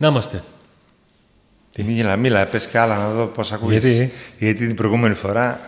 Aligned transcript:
Να 0.00 0.08
είμαστε. 0.08 0.42
Μίλα, 1.78 2.16
μίλα, 2.16 2.46
πες 2.46 2.66
κι 2.66 2.78
άλλα 2.78 2.96
να 2.96 3.10
δω 3.10 3.24
πώς 3.26 3.52
ακούγεις. 3.52 3.84
Γιατί; 3.84 4.12
Γιατί 4.38 4.66
την 4.66 4.76
προηγούμενη 4.76 5.14
φορά 5.14 5.60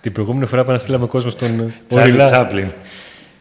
Την 0.00 0.12
προηγούμενη 0.12 0.46
φορά 0.46 0.64
που 0.64 0.78
στείλαμε 0.78 1.06
κόσμο 1.06 1.30
στον 1.30 1.48
Τσάρλι 1.88 2.10
Οριλά. 2.10 2.30
Τσάπλιν. 2.30 2.72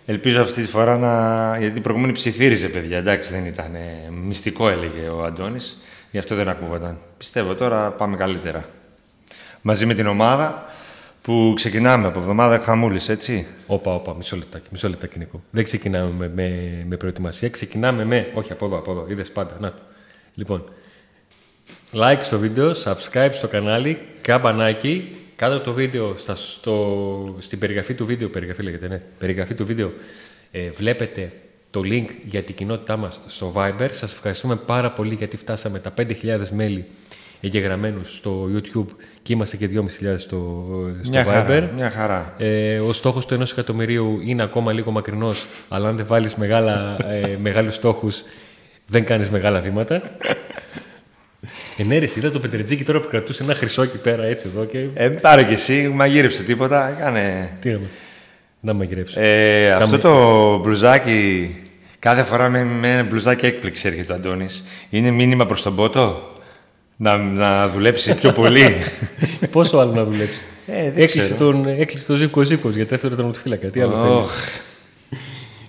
Ελπίζω 0.06 0.42
αυτή 0.42 0.62
τη 0.62 0.68
φορά 0.68 0.98
να... 0.98 1.58
Γιατί 1.58 1.74
την 1.74 1.82
προηγούμενη 1.82 2.14
ψιθύριζε, 2.14 2.68
παιδιά. 2.68 2.98
Εντάξει, 2.98 3.32
δεν 3.32 3.46
ήταν 3.46 3.76
ε, 3.76 4.12
μυστικό, 4.12 4.70
έλεγε 4.70 5.08
ο 5.08 5.24
Αντώνης. 5.24 5.78
Γι' 6.12 6.18
αυτό 6.18 6.36
δεν 6.36 6.50
ακούγονταν. 6.50 6.98
Πιστεύω 7.18 7.56
τώρα 7.56 7.92
πάμε 7.92 8.18
καλύτερα. 8.18 8.66
Μαζί 9.62 9.86
με 9.86 9.94
την 9.94 10.08
ομάδα 10.08 10.66
που 11.22 11.54
ξεκινάμε 11.56 12.08
από 12.08 12.20
εβδομάδα 12.20 12.60
χαμούλης, 12.60 13.10
έτσι. 13.10 13.48
Όπα, 13.68 13.94
όπα, 13.94 14.16
μισό 14.16 14.36
λεπτάκι, 14.36 14.68
μισό 14.72 14.90
λεπτάκι, 14.90 15.18
Νίκο. 15.18 15.42
Δεν 15.50 15.64
ξεκινάμε 15.64 16.14
με, 16.18 16.32
με, 16.36 16.86
με 16.88 16.98
προετοιμασία, 16.98 17.50
ξεκινάμε 17.50 18.06
με. 18.06 18.32
Όχι, 18.34 18.52
από 18.52 18.66
εδώ, 18.66 18.78
από 18.78 18.92
εδώ. 18.92 19.06
Είδες 19.10 19.32
πάντα. 19.32 19.58
Να 19.60 19.70
το. 19.70 19.78
Λοιπόν, 20.38 20.64
like 21.94 22.20
στο 22.22 22.40
βίντεο, 22.40 22.74
subscribe 22.84 23.30
στο 23.32 23.48
κανάλι, 23.48 24.00
καμπανάκι, 24.22 25.10
κάτω 25.36 25.56
από 25.56 25.64
το 25.64 25.74
βίντεο, 25.74 26.14
στα, 26.18 26.36
στο, 26.36 27.36
στην 27.40 27.60
περιγραφή 27.60 27.94
του 27.94 28.06
βίντεο, 28.06 28.30
περιγραφή 28.30 28.64
λέγεται, 28.64 28.88
ναι, 28.88 29.02
περιγραφή 29.20 29.54
του 29.54 29.66
βίντεο, 29.66 29.92
ε, 30.52 30.70
βλέπετε 30.70 31.32
το 31.72 31.82
link 31.84 32.06
για 32.26 32.44
την 32.44 32.56
κοινότητά 32.56 32.98
μας 32.98 33.20
στο 33.26 33.54
Viber. 33.56 33.88
Σας 33.92 34.14
ευχαριστούμε 34.14 34.56
πάρα 34.56 34.92
πολύ 34.92 35.16
γιατί 35.16 35.38
φτάσαμε 35.38 35.80
τα 35.80 35.94
5.000 35.98 36.50
μέλη 36.52 36.86
εγγεγραμμένους 37.42 38.16
στο 38.16 38.48
YouTube 38.56 38.96
και 39.22 39.34
είμαστε 39.34 39.58
και 39.58 39.70
2.500 39.74 39.84
στο, 39.88 40.18
στο 40.18 41.10
Μια 41.10 41.24
Viber. 41.24 41.28
χαρά, 41.28 41.72
μια 41.76 41.90
χαρά. 41.90 42.34
Ε, 42.38 42.80
ο 42.80 42.94
στόχος 42.94 43.26
του 43.26 43.34
ενός 43.34 43.52
εκατομμυρίου 43.52 44.20
είναι 44.24 44.44
ακόμα 44.44 44.74
λίγο 44.74 44.92
μακρινός, 44.92 45.46
αλλά 45.70 45.88
αν 45.88 45.96
δεν 45.96 46.06
βάλεις 46.08 46.36
μεγάλα, 46.36 46.98
ε, 47.10 47.38
μεγάλους 47.42 47.76
στόχους, 47.76 48.24
δεν 48.88 49.04
κάνεις 49.06 49.30
μεγάλα 49.30 49.60
βήματα. 49.60 50.02
Ε, 51.78 51.84
ναι, 51.84 51.98
ρε, 51.98 52.06
εσύ, 52.06 52.20
είδα 52.20 52.32
το 52.32 52.40
πετρετζίκι 52.40 52.84
τώρα 52.84 53.00
που 53.00 53.08
κρατούσε 53.08 53.44
ένα 53.44 53.54
χρυσό 53.56 53.82
εκεί 53.82 53.98
πέρα, 53.98 54.24
έτσι 54.24 54.48
εδώ 54.54 54.66
και... 54.66 54.86
Ε, 54.94 55.10
πάρε 55.10 55.44
κι 55.44 55.54
εσύ, 55.54 55.92
μαγείρεψε 55.96 56.44
τίποτα. 56.44 56.96
Κάνε... 57.00 57.50
Τι 57.60 57.70
να, 57.70 57.80
να 58.60 58.74
μαγειρέψω. 58.74 59.20
Ε, 59.20 59.72
αυτό 59.72 59.86
Κάμε- 59.86 60.02
το 60.02 60.58
μπλουζάκι, 60.58 61.56
κάθε 62.00 62.24
φορά 62.24 62.50
με, 62.50 62.64
με 62.64 62.92
ένα 62.92 63.04
μπλουζάκι 63.04 63.46
έκπληξη 63.46 63.88
έρχεται 63.88 64.12
ο 64.12 64.16
Αντώνης. 64.16 64.64
Είναι 64.90 65.12
μήνυμα 65.12 65.46
προς 65.46 65.62
τον 65.62 65.76
πότο; 65.76 66.32
Να, 66.98 67.18
να 67.18 67.68
δουλέψει 67.70 68.16
πιο 68.16 68.32
πολύ; 68.32 68.76
Πόσο 69.52 69.78
άλλο 69.78 69.92
να 69.92 70.04
δουλέψει; 70.04 70.44
Ε, 70.68 70.82
δεν 70.82 71.04
έκλεισε, 71.04 71.20
ξέρω. 71.20 71.36
τον, 71.38 71.68
έκλεισε 71.68 72.06
τον 72.06 72.16
Ζήκο 72.18 72.42
Ζήκος 72.42 72.76
για 72.76 72.86
δεύτερο 72.86 73.16
τερματοφύλακα. 73.16 73.68
Τι 73.70 73.82
άλλο 73.82 73.94
Ωχ. 73.94 74.02
θέλεις; 74.02 74.26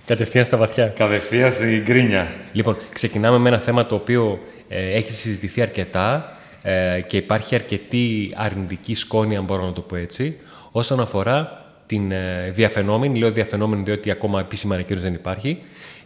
Κατευθείαν 0.09 0.45
στα 0.45 0.57
βαθιά. 0.57 0.85
Κατευθείαν 0.85 1.51
στην 1.51 1.81
γκρίνια. 1.83 2.27
Λοιπόν, 2.51 2.77
ξεκινάμε 2.93 3.37
με 3.37 3.49
ένα 3.49 3.57
θέμα 3.57 3.85
το 3.85 3.95
οποίο 3.95 4.39
ε, 4.69 4.91
έχει 4.91 5.11
συζητηθεί 5.11 5.61
αρκετά 5.61 6.37
ε, 6.61 7.01
και 7.07 7.17
υπάρχει 7.17 7.55
αρκετή 7.55 8.33
αρνητική 8.35 8.95
σκόνη, 8.95 9.35
αν 9.35 9.43
μπορώ 9.43 9.65
να 9.65 9.71
το 9.71 9.81
πω 9.81 9.95
έτσι, 9.95 10.37
όσον 10.71 10.99
αφορά 10.99 11.65
την 11.85 12.11
ε, 12.11 12.51
διαφαινόμενη, 12.53 13.19
λέω 13.19 13.31
διαφαινόμενη 13.31 13.83
διότι 13.83 14.11
ακόμα 14.11 14.39
επίσημα 14.39 14.73
ανακοίνωση 14.73 15.03
δεν 15.05 15.13
υπάρχει, 15.13 15.61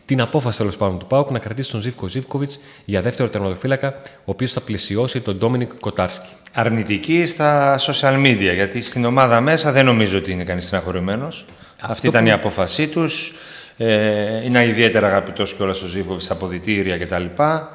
την 0.05 0.21
απόφαση 0.21 0.57
τέλος 0.57 0.77
πάντων 0.77 0.99
του 0.99 1.07
ΠΑΟΚ 1.07 1.31
να 1.31 1.39
κρατήσει 1.39 1.71
τον 1.71 1.81
Ζήφκο 1.81 2.07
Ζήφκοβιτς 2.07 2.59
για 2.85 3.01
δεύτερο 3.01 3.29
τερματοφύλακα, 3.29 3.87
ο 4.03 4.21
οποίος 4.25 4.51
θα 4.53 4.61
πλαισιώσει 4.61 5.19
τον 5.19 5.37
Ντόμινικ 5.37 5.71
Κοτάρσκι. 5.79 6.29
Αρνητική 6.53 7.25
στα 7.25 7.79
social 7.79 8.25
media, 8.25 8.53
γιατί 8.53 8.81
στην 8.81 9.05
ομάδα 9.05 9.41
μέσα 9.41 9.71
δεν 9.71 9.85
νομίζω 9.85 10.17
ότι 10.17 10.31
είναι 10.31 10.43
κανείς 10.43 10.65
στεναχωρημένος. 10.65 11.45
Αυτή 11.79 12.07
ήταν 12.07 12.23
που- 12.23 12.29
η 12.29 12.31
απόφασή 12.31 12.87
τους. 12.87 13.33
Ε, 13.77 14.43
είναι 14.45 14.65
ιδιαίτερα 14.65 15.07
αγαπητός 15.07 15.53
και 15.53 15.63
όλα 15.63 15.71
ο 15.83 15.85
Ζήφκοβιτς 15.85 16.23
στα 16.23 16.33
αποδητήρια 16.33 16.97
κτλ. 16.97 17.23
Να 17.37 17.69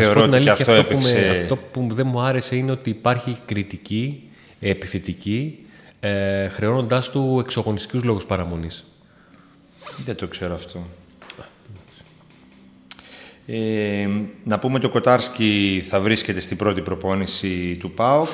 σου 0.00 0.04
Θεωρώ 0.04 0.20
πω 0.20 0.26
ότι 0.26 0.30
την 0.30 0.42
και 0.42 0.50
αλήθεια, 0.50 0.52
αυτό 0.52 0.72
αυτό, 0.72 0.84
που 0.84 0.92
έπαιξε... 0.92 1.28
με- 1.30 1.40
αυτό 1.40 1.56
που 1.56 1.88
δεν 1.90 2.06
μου 2.06 2.20
άρεσε 2.20 2.56
είναι 2.56 2.70
ότι 2.70 2.90
υπάρχει 2.90 3.36
κριτική, 3.46 4.30
επιθετική, 4.60 5.58
ε, 6.00 6.48
χρεώνοντάς 6.48 7.10
του 7.10 7.38
εξωγωνιστικούς 7.44 8.02
λόγους 8.02 8.24
παραμονής. 8.24 8.84
Δεν 10.04 10.16
το 10.16 10.26
ξέρω 10.26 10.54
αυτό. 10.54 10.86
Ε, 13.46 14.08
να 14.44 14.58
πούμε 14.58 14.76
ότι 14.76 14.86
ο 14.86 14.90
Κοτάρσκι 14.90 15.84
θα 15.88 16.00
βρίσκεται 16.00 16.40
στην 16.40 16.56
πρώτη 16.56 16.80
προπόνηση 16.80 17.76
του 17.80 17.90
ΠΑΟΚ. 17.90 18.28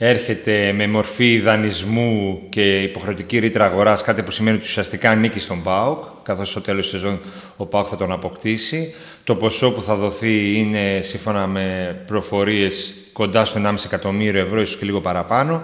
Α, 0.00 0.06
έρχεται 0.06 0.72
με 0.72 0.86
μορφή 0.86 1.40
δανεισμού 1.40 2.42
και 2.48 2.82
υποχρεωτική 2.82 3.38
ρήτρα 3.38 3.64
αγοράς, 3.64 4.02
κάτι 4.02 4.22
που 4.22 4.30
σημαίνει 4.30 4.56
ότι 4.56 4.66
ουσιαστικά 4.66 5.10
ανήκει 5.10 5.40
στον 5.40 5.62
ΠΑΟΚ, 5.62 6.04
καθώς 6.22 6.50
στο 6.50 6.60
τέλος 6.60 6.82
της 6.82 6.90
σεζόν 6.90 7.20
ο 7.56 7.66
ΠΑΟΚ 7.66 7.86
θα 7.90 7.96
τον 7.96 8.12
αποκτήσει. 8.12 8.94
Το 9.24 9.34
ποσό 9.34 9.72
που 9.72 9.82
θα 9.82 9.94
δοθεί 9.94 10.58
είναι, 10.58 11.00
σύμφωνα 11.02 11.46
με 11.46 11.96
προφορίες, 12.06 12.94
κοντά 13.12 13.44
στο 13.44 13.60
1,5 13.64 13.74
εκατομμύριο 13.84 14.40
ευρώ, 14.40 14.60
ίσως 14.60 14.76
και 14.76 14.84
λίγο 14.84 15.00
παραπάνω. 15.00 15.62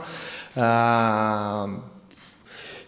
Α, 0.54 0.66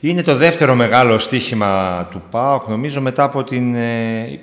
είναι 0.00 0.22
το 0.22 0.36
δεύτερο 0.36 0.74
μεγάλο 0.74 1.18
στοίχημα 1.18 2.08
του 2.10 2.22
ΠΑΟΚ, 2.30 2.68
νομίζω, 2.68 3.00
μετά 3.00 3.22
από 3.22 3.44
την... 3.44 3.74
ε, 3.74 4.40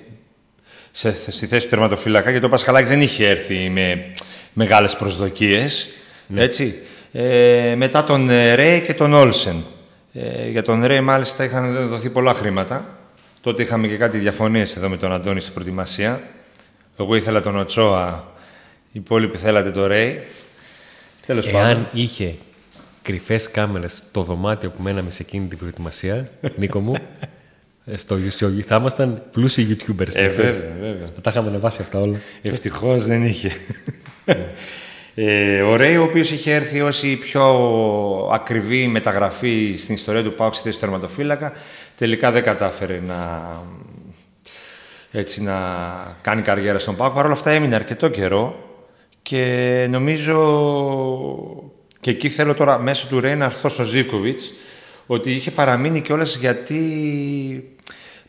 σε, 0.91 1.31
στη 1.31 1.45
θέση 1.47 1.63
του 1.63 1.69
τερματοφύλακα, 1.69 2.31
γιατί 2.31 2.45
ο 2.45 2.49
Πασχαλάκης 2.49 2.89
δεν 2.89 3.01
είχε 3.01 3.27
έρθει 3.27 3.69
με 3.69 4.13
μεγάλες 4.53 4.95
προσδοκίες, 4.95 5.89
έτσι. 6.35 6.75
Ε, 7.15 7.75
μετά 7.77 8.03
τον 8.03 8.29
ε, 8.29 8.53
Ρέι 8.53 8.81
και 8.81 8.93
τον 8.93 9.13
Όλσεν. 9.13 9.63
Ε, 10.13 10.49
για 10.49 10.63
τον 10.63 10.85
Ρέι, 10.85 11.01
μάλιστα, 11.01 11.43
είχαν 11.43 11.87
δοθεί 11.87 12.09
πολλά 12.09 12.33
χρήματα. 12.33 12.85
Τότε 13.41 13.61
είχαμε 13.63 13.87
και 13.87 13.97
κάτι 13.97 14.17
διαφωνίες 14.17 14.75
εδώ 14.75 14.89
με 14.89 14.97
τον 14.97 15.13
Αντώνη 15.13 15.41
στην 15.41 15.53
προετοιμασία. 15.53 16.23
Εγώ 16.99 17.15
ήθελα 17.15 17.41
τον 17.41 17.57
Οτσόα, 17.57 18.33
οι 18.91 18.99
υπόλοιποι 18.99 19.37
θέλατε 19.37 19.71
τον 19.71 19.85
Ρέι. 19.85 20.23
Τέλος 21.25 21.49
πάντων. 21.49 21.69
Εάν 21.69 21.87
είχε 21.93 22.35
κρυφές 23.01 23.51
κάμερες 23.51 24.03
το 24.11 24.23
δωμάτιο 24.23 24.69
που 24.69 24.81
μέναμε 24.81 25.09
σε 25.09 25.21
εκείνη 25.21 25.47
την 25.47 25.57
προετοιμασία, 25.57 26.29
Νίκο 26.55 26.79
μου, 26.79 26.95
ε, 27.85 27.97
στο 27.97 28.15
YouTube, 28.15 28.59
θα 28.67 28.75
ήμασταν 28.75 29.23
πλούσιοι 29.31 29.67
YouTubers. 29.69 30.15
Ε, 30.15 30.21
να 30.21 30.27
ξέρεις. 30.27 30.59
βέβαια, 30.59 30.75
βέβαια. 30.79 31.07
Θα 31.15 31.21
τα 31.21 31.29
είχαμε 31.29 31.49
ανεβάσει 31.49 31.81
αυτά 31.81 31.99
όλα. 31.99 32.17
Ευτυχώς 32.41 33.05
δεν 33.05 33.23
είχε. 33.23 33.51
Ε, 35.15 35.61
ο 35.61 35.75
Ρέι, 35.75 35.97
ο 35.97 36.03
οποίος 36.03 36.31
είχε 36.31 36.53
έρθει 36.53 36.81
ως 36.81 37.03
η 37.03 37.15
πιο 37.15 37.45
ακριβή 38.31 38.87
μεταγραφή 38.87 39.75
στην 39.77 39.95
ιστορία 39.95 40.23
του 40.23 40.33
Πάουξ 40.33 40.57
στη 40.57 40.65
θέση 40.65 40.79
του 40.79 40.85
τερματοφύλακα, 40.85 41.53
τελικά 41.97 42.31
δεν 42.31 42.43
κατάφερε 42.43 43.01
να, 43.07 43.41
έτσι, 45.11 45.41
να 45.41 45.57
κάνει 46.21 46.41
καριέρα 46.41 46.79
στον 46.79 46.95
Πάουκ. 46.95 47.13
Παρ' 47.13 47.25
όλα 47.25 47.33
αυτά 47.33 47.51
έμεινε 47.51 47.75
αρκετό 47.75 48.07
καιρό 48.07 48.55
και 49.21 49.87
νομίζω 49.89 50.37
και 51.99 52.09
εκεί 52.09 52.29
θέλω 52.29 52.53
τώρα 52.53 52.79
μέσω 52.79 53.07
του 53.07 53.19
Ρέι 53.19 53.35
να 53.35 53.45
έρθω 53.45 53.69
στο 53.69 53.83
Ζίκοβιτς 53.83 54.53
ότι 55.05 55.31
είχε 55.31 55.51
παραμείνει 55.51 56.01
κιόλας 56.01 56.35
γιατί 56.35 56.79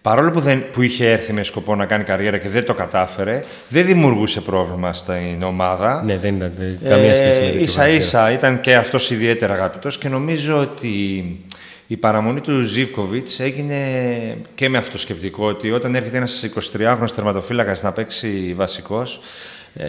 παρόλο 0.04 0.30
που, 0.30 0.40
δεν, 0.40 0.70
που 0.72 0.82
είχε 0.82 1.10
έρθει 1.10 1.32
με 1.32 1.42
σκοπό 1.42 1.74
να 1.74 1.86
κάνει 1.86 2.04
καριέρα 2.04 2.38
και 2.38 2.48
δεν 2.48 2.64
το 2.64 2.74
κατάφερε, 2.74 3.44
δεν 3.68 3.86
δημιουργούσε 3.86 4.40
πρόβλημα 4.40 4.92
στην 4.92 5.42
ομάδα. 5.42 6.02
Ναι, 6.04 6.18
δεν 6.18 6.36
ήταν 6.36 6.52
ε, 6.84 6.88
καμία 6.88 7.14
σχέση 7.14 7.40
με 7.40 7.46
Ε, 7.46 7.50
την 7.50 7.60
ίσα 7.62 7.88
ίσα 7.88 8.30
ήταν 8.32 8.60
και 8.60 8.74
αυτός 8.74 9.10
ιδιαίτερα 9.10 9.52
αγαπητός 9.52 9.98
και 9.98 10.08
νομίζω 10.08 10.58
ότι 10.60 10.88
η 11.86 11.96
παραμονή 11.96 12.40
του 12.40 12.62
Ζίβκοβιτς 12.62 13.40
έγινε 13.40 13.76
και 14.54 14.68
με 14.68 14.78
αυτό 14.78 14.92
το 14.92 14.98
σκεπτικό 14.98 15.46
ότι 15.46 15.70
όταν 15.70 15.94
έρχεται 15.94 16.16
ένας 16.16 16.44
23χρονος 16.72 17.10
τερματοφύλακας 17.14 17.82
να 17.82 17.92
παίξει 17.92 18.54
βασικός 18.56 19.20
ε, 19.74 19.86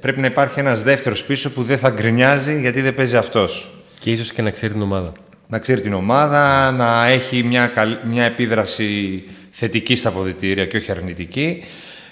πρέπει 0.00 0.20
να 0.20 0.26
υπάρχει 0.26 0.60
ένας 0.60 0.82
δεύτερος 0.82 1.24
πίσω 1.24 1.50
που 1.50 1.62
δεν 1.62 1.78
θα 1.78 1.90
γκρινιάζει 1.90 2.60
γιατί 2.60 2.80
δεν 2.80 2.94
παίζει 2.94 3.16
αυτός. 3.16 3.74
Και 4.00 4.10
ίσως 4.10 4.32
και 4.32 4.42
να 4.42 4.50
ξέρει 4.50 4.72
την 4.72 4.82
ομάδα. 4.82 5.12
Να 5.52 5.58
ξέρει 5.58 5.80
την 5.80 5.92
ομάδα, 5.92 6.72
να 6.72 7.06
έχει 7.06 7.42
μια, 7.42 7.66
καλ- 7.66 8.04
μια 8.04 8.24
επίδραση 8.24 9.22
θετική 9.50 9.96
στα 9.96 10.08
αποδητήρια 10.08 10.66
και 10.66 10.76
όχι 10.76 10.90
αρνητική. 10.90 11.64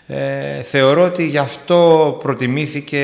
Ε, 0.06 0.62
θεωρώ 0.62 1.04
ότι 1.04 1.26
γι' 1.26 1.38
αυτό 1.38 2.16
προτιμήθηκε 2.22 3.02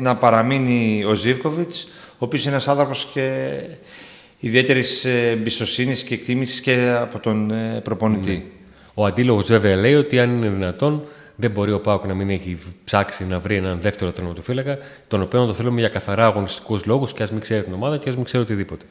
να 0.00 0.16
παραμείνει 0.16 1.04
ο 1.04 1.14
Ζίβκοβιτς, 1.14 1.88
ο 2.12 2.16
οποίος 2.18 2.42
είναι 2.42 2.52
ένας 2.52 2.68
άνθρωπος 2.68 3.08
και 3.12 3.52
ιδιαίτερης 4.40 5.04
ε, 5.04 5.28
εμπιστοσύνης 5.30 6.02
και 6.02 6.14
εκτίμησης 6.14 6.60
και 6.60 6.96
από 7.00 7.18
τον 7.18 7.50
ε, 7.50 7.80
προπονητή. 7.84 8.52
Ο 8.94 9.04
αντίλογος 9.04 9.46
βέβαια 9.46 9.76
λέει 9.76 9.94
ότι 9.94 10.20
αν 10.20 10.30
είναι 10.30 10.48
δυνατόν, 10.48 11.04
δεν 11.36 11.50
μπορεί 11.50 11.72
ο 11.72 11.80
Πάουκ 11.80 12.04
να 12.04 12.14
μην 12.14 12.30
έχει 12.30 12.58
ψάξει 12.84 13.24
να 13.24 13.38
βρει 13.38 13.56
έναν 13.56 13.80
δεύτερο 13.80 14.12
τερματοφύλακα, 14.12 14.78
τον 15.08 15.22
οποίο 15.22 15.40
να 15.40 15.46
το 15.46 15.54
θέλουμε 15.54 15.80
για 15.80 15.88
καθαρά 15.88 16.26
αγωνιστικούς 16.26 16.84
λόγους 16.84 17.12
και 17.12 17.22
ας 17.22 17.30
μην 17.30 17.40
ξέρει 17.40 17.62
την 17.62 17.72
ομάδα 17.72 17.98
και 17.98 18.08
ας 18.08 18.14
μην 18.14 18.24
ξέρει 18.24 18.42
οτιδήποτε. 18.42 18.84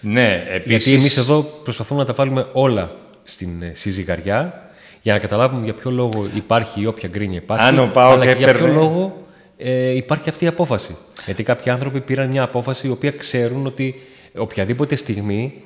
Ναι, 0.00 0.44
επίσης... 0.48 0.84
Γιατί 0.84 1.00
εμείς 1.00 1.16
εδώ 1.16 1.42
προσπαθούμε 1.42 2.00
να 2.00 2.06
τα 2.06 2.12
βάλουμε 2.12 2.46
όλα 2.52 2.96
στην 3.24 3.62
ε, 3.62 3.72
συζυγαριά 3.74 4.70
για 5.02 5.12
να 5.12 5.18
καταλάβουμε 5.18 5.64
για 5.64 5.74
ποιο 5.74 5.90
λόγο 5.90 6.28
υπάρχει 6.34 6.80
η 6.80 6.86
όποια 6.86 7.08
γκρίνια 7.08 7.38
υπάρχει. 7.38 7.64
Αν 7.64 7.78
ο 7.78 7.90
ΠΑΟΚ 7.92 8.12
αλλά 8.12 8.24
και 8.24 8.30
για 8.30 8.46
ποιο 8.46 8.48
έπαιρνε- 8.48 8.74
λόγο 8.74 9.26
ε, 9.56 9.96
υπάρχει 9.96 10.28
αυτή 10.28 10.44
η 10.44 10.48
απόφαση. 10.48 10.96
Γιατί 11.24 11.42
κάποιοι 11.42 11.72
άνθρωποι 11.72 12.00
πήραν 12.00 12.28
μια 12.28 12.42
απόφαση 12.42 12.86
η 12.86 12.90
οποία 12.90 13.10
ξέρουν 13.10 13.66
ότι 13.66 13.94
οποιαδήποτε 14.36 14.96
στιγμή 14.96 15.62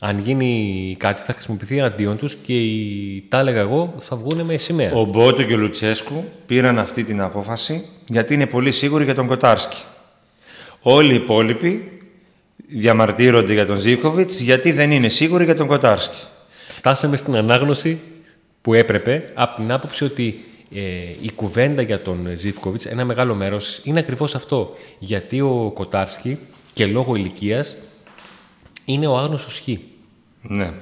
Αν 0.00 0.18
γίνει 0.18 0.96
κάτι 0.98 1.22
θα 1.22 1.32
χρησιμοποιηθεί 1.32 1.80
αντίον 1.80 2.18
τους 2.18 2.34
και 2.34 2.52
οι, 2.52 3.24
τα 3.28 3.38
έλεγα 3.38 3.60
εγώ 3.60 3.94
θα 3.98 4.16
βγουν 4.16 4.40
με 4.40 4.56
σημαία. 4.56 4.92
Ο 4.92 5.04
Μπότο 5.04 5.42
και 5.42 5.54
ο 5.54 5.56
Λουτσέσκου 5.56 6.24
πήραν 6.46 6.78
αυτή 6.78 7.04
την 7.04 7.20
απόφαση 7.20 7.84
γιατί 8.06 8.34
είναι 8.34 8.46
πολύ 8.46 8.72
σίγουροι 8.72 9.04
για 9.04 9.14
τον 9.14 9.26
Κοτάρσκι. 9.26 9.82
Όλοι 10.80 11.12
οι 11.12 11.16
υπόλοιποι 11.16 11.95
διαμαρτύρονται 12.66 13.52
για 13.52 13.66
τον 13.66 13.76
Ζίβκοβιτς 13.76 14.40
γιατί 14.40 14.72
δεν 14.72 14.90
είναι 14.90 15.08
σίγουροι 15.08 15.44
για 15.44 15.56
τον 15.56 15.66
Κοτάρσκι. 15.66 16.24
Φτάσαμε 16.68 17.16
στην 17.16 17.36
ανάγνωση 17.36 18.00
που 18.62 18.74
έπρεπε 18.74 19.30
από 19.34 19.56
την 19.56 19.72
άποψη 19.72 20.04
ότι 20.04 20.44
ε, 20.74 20.80
η 21.20 21.30
κουβέντα 21.34 21.82
για 21.82 22.02
τον 22.02 22.28
Ζίβκοβιτς, 22.34 22.86
ένα 22.86 23.04
μεγάλο 23.04 23.34
μέρος, 23.34 23.80
είναι 23.84 23.98
ακριβώς 23.98 24.34
αυτό. 24.34 24.76
Γιατί 24.98 25.40
ο 25.40 25.70
Κοτάρσκι 25.74 26.38
και 26.72 26.86
λόγω 26.86 27.14
ηλικίας 27.14 27.76
είναι 28.84 29.06
ο 29.06 29.16
άγνωστος 29.16 29.58
χ. 29.58 29.68
Ναι. 30.42 30.72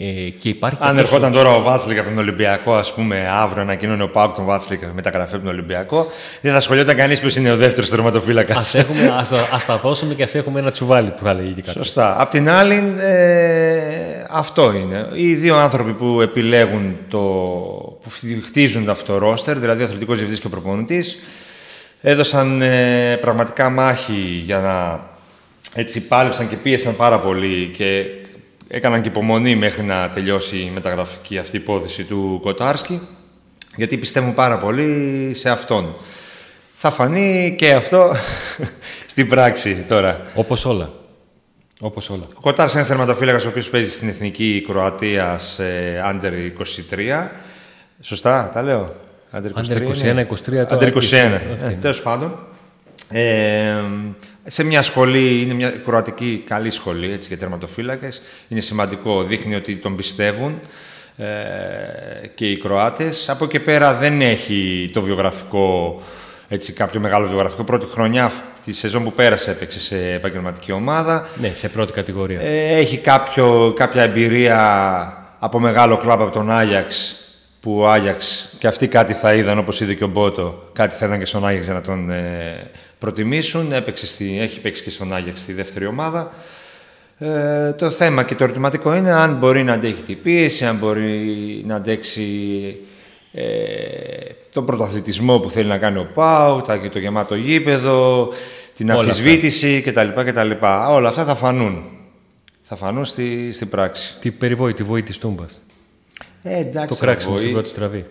Ε, 0.00 0.28
και 0.30 0.48
υπάρχει 0.48 0.78
Αν 0.80 0.88
αυτός 0.88 1.02
ο- 1.10 1.14
ερχόταν 1.14 1.32
τώρα 1.32 1.50
ο 1.54 1.62
Βάτσλικ 1.62 1.98
από 1.98 2.08
τον 2.08 2.18
Ολυμπιακό, 2.18 2.74
ας 2.74 2.94
πούμε, 2.94 3.28
αύριο 3.34 3.62
ανακοινώνει 3.62 4.02
ο 4.02 4.08
ΠΑΟΚ 4.08 4.34
τον 4.34 4.44
Βάτσλικ 4.44 4.82
μεταγραφή 4.94 5.34
από 5.34 5.44
τον 5.44 5.52
Ολυμπιακό, 5.52 6.10
δεν 6.40 6.52
θα 6.52 6.58
ασχολιόταν 6.58 6.96
κανείς 6.96 7.20
ποιος 7.20 7.36
είναι 7.36 7.52
ο 7.52 7.56
δεύτερος 7.56 7.90
τερματοφύλακας. 7.90 8.56
Ας, 8.56 8.74
έχουμε, 8.74 9.14
ας, 9.18 9.28
τα- 9.28 9.48
ας 9.52 9.64
τα 9.66 9.76
δώσουμε 9.76 10.14
και 10.14 10.22
ας 10.22 10.34
έχουμε 10.34 10.60
ένα 10.60 10.70
τσουβάλι 10.70 11.10
που 11.10 11.22
θα 11.22 11.34
λέγει 11.34 11.52
και 11.52 11.62
κάποιος. 11.62 11.86
Σωστά. 11.86 12.20
Απ' 12.20 12.30
την 12.30 12.48
άλλη, 12.50 12.94
ε, 12.98 13.78
αυτό 14.30 14.72
είναι. 14.72 15.08
Οι 15.14 15.34
δύο 15.34 15.56
άνθρωποι 15.56 15.92
που 15.92 16.20
επιλέγουν 16.20 16.96
το. 17.08 17.18
που 18.02 18.10
χτίζουν 18.46 18.88
αυτό 18.90 19.12
το 19.12 19.18
ρόστερ, 19.18 19.58
δηλαδή 19.58 19.82
ο 19.82 19.84
αθλητικός 19.84 20.14
διευθυντής 20.16 20.40
και 20.40 20.46
ο 20.46 20.50
προπονητής, 20.50 21.18
έδωσαν 22.02 22.62
ε, 22.62 23.16
πραγματικά 23.20 23.70
μάχη 23.70 24.42
για 24.44 24.58
να. 24.58 25.00
Έτσι 25.74 26.00
πάλεψαν 26.00 26.48
και 26.48 26.56
πίεσαν 26.56 26.96
πάρα 26.96 27.18
πολύ 27.18 27.70
και 27.76 28.04
έκαναν 28.68 29.02
και 29.02 29.08
υπομονή 29.08 29.56
μέχρι 29.56 29.82
να 29.82 30.10
τελειώσει 30.10 30.56
η 30.56 30.70
μεταγραφική 30.74 31.38
αυτή 31.38 31.56
υπόθεση 31.56 32.04
του 32.04 32.38
Κοτάρσκι, 32.42 33.00
γιατί 33.76 33.98
πιστεύουν 33.98 34.34
πάρα 34.34 34.58
πολύ 34.58 35.30
σε 35.34 35.50
αυτόν. 35.50 35.94
Θα 36.74 36.90
φανεί 36.90 37.54
και 37.58 37.72
αυτό 37.74 38.14
στην 39.12 39.28
πράξη 39.28 39.84
τώρα. 39.88 40.22
Όπως 40.34 40.64
όλα. 40.64 40.90
Όπως 41.80 42.10
όλα. 42.10 42.22
Ο 42.34 42.40
Κοτάρ 42.40 42.64
είναι 42.64 42.74
ένας 42.76 42.86
θερματοφύλακας 42.86 43.44
ο 43.44 43.48
οποίος 43.48 43.70
παίζει 43.70 43.90
στην 43.90 44.08
εθνική 44.08 44.64
Κροατία 44.66 45.38
σε 45.38 45.62
Under 46.12 46.32
23. 46.90 47.28
Σωστά, 48.00 48.50
τα 48.54 48.62
λέω. 48.62 48.94
Under 49.32 49.46
23. 49.46 49.64
Under 49.64 49.88
21, 49.88 50.04
είναι. 50.04 50.28
23, 50.30 50.36
τώρα 50.46 50.78
Under 50.78 50.86
21. 50.86 50.90
εκεί, 50.92 51.12
Ε, 51.14 51.64
αυτή. 51.64 51.74
Τέλος 51.80 52.02
πάντων. 52.02 52.38
Ε, 53.08 53.74
σε 54.48 54.64
μια 54.64 54.82
σχολή, 54.82 55.42
είναι 55.42 55.54
μια 55.54 55.70
κροατική 55.70 56.42
καλή 56.46 56.70
σχολή 56.70 57.12
έτσι, 57.12 57.28
για 57.28 57.38
τερματοφύλακες. 57.38 58.22
Είναι 58.48 58.60
σημαντικό, 58.60 59.22
δείχνει 59.22 59.54
ότι 59.54 59.76
τον 59.76 59.96
πιστεύουν 59.96 60.60
ε, 61.16 61.26
και 62.34 62.50
οι 62.50 62.58
Κροάτες. 62.58 63.28
Από 63.28 63.44
εκεί 63.44 63.58
πέρα 63.58 63.94
δεν 63.94 64.20
έχει 64.20 64.90
το 64.92 65.02
βιογραφικό, 65.02 66.00
έτσι, 66.48 66.72
κάποιο 66.72 67.00
μεγάλο 67.00 67.26
βιογραφικό. 67.26 67.64
Πρώτη 67.64 67.86
χρονιά 67.86 68.32
τη 68.64 68.72
σεζόν 68.72 69.04
που 69.04 69.12
πέρασε 69.12 69.50
έπαιξε 69.50 69.80
σε 69.80 70.12
επαγγελματική 70.12 70.72
ομάδα. 70.72 71.28
Ναι, 71.40 71.52
σε 71.54 71.68
πρώτη 71.68 71.92
κατηγορία. 71.92 72.40
Ε, 72.40 72.76
έχει 72.76 72.96
κάποιο, 72.96 73.72
κάποια 73.76 74.02
εμπειρία 74.02 74.56
από 75.38 75.60
μεγάλο 75.60 75.96
κλαμπ 75.96 76.22
από 76.22 76.32
τον 76.32 76.50
Άγιαξ 76.50 77.16
που 77.60 77.78
ο 77.78 77.88
Άγιαξ 77.88 78.48
και 78.58 78.66
αυτοί 78.66 78.88
κάτι 78.88 79.12
θα 79.12 79.34
είδαν 79.34 79.58
όπως 79.58 79.80
είδε 79.80 79.94
και 79.94 80.04
ο 80.04 80.08
Μπότο 80.08 80.70
κάτι 80.72 80.94
θα 80.94 81.06
είδαν 81.06 81.18
και 81.18 81.24
στον 81.24 81.46
Άγιαξ 81.46 81.64
για 81.64 81.74
να 81.74 81.80
τον 81.80 82.10
ε, 82.10 82.70
προτιμήσουν 82.98 83.72
Έπαιξε 83.72 84.06
στη, 84.06 84.38
έχει 84.40 84.60
παίξει 84.60 84.82
και 84.82 84.90
στον 84.90 85.14
Άγιαξ 85.14 85.40
στη 85.40 85.52
δεύτερη 85.52 85.86
ομάδα 85.86 86.32
ε, 87.18 87.72
το 87.72 87.90
θέμα 87.90 88.22
και 88.24 88.34
το 88.34 88.44
ερωτηματικό 88.44 88.94
είναι 88.94 89.12
αν 89.12 89.34
μπορεί 89.34 89.64
να 89.64 89.72
αντέχει 89.72 90.02
την 90.02 90.22
πίεση 90.22 90.64
αν 90.64 90.76
μπορεί 90.76 91.62
να 91.66 91.74
αντέξει 91.74 92.26
ε, 93.32 93.42
τον 94.52 94.64
πρωταθλητισμό 94.64 95.38
που 95.38 95.50
θέλει 95.50 95.68
να 95.68 95.78
κάνει 95.78 95.98
ο 95.98 96.10
Πάου, 96.14 96.60
τα, 96.62 96.76
και 96.76 96.88
το 96.88 96.98
γεμάτο 96.98 97.34
γήπεδο, 97.34 98.28
την 98.76 98.90
Όλα 98.90 99.00
αμφισβήτηση 99.00 99.80
κτλ, 99.80 100.08
κτλ. 100.24 100.50
Όλα 100.88 101.08
αυτά 101.08 101.24
θα 101.24 101.34
φανούν. 101.34 101.84
Θα 102.62 102.76
φανούν 102.76 103.04
στη, 103.04 103.52
στην 103.52 103.68
πράξη. 103.68 104.16
Τη 104.20 104.30
περιβόητη, 104.30 104.76
τη 104.76 104.88
βοή 104.88 105.02
της 105.02 105.18
Τούμπας. 105.18 105.62
Ε, 106.42 106.58
εντάξει, 106.58 106.88
Το 106.88 106.94
κράξιμο 106.94 107.32
εγώ, 107.32 107.40
στην 107.40 107.50
ή- 107.50 107.54
πρώτη 107.54 107.68
στραβή. 107.68 108.06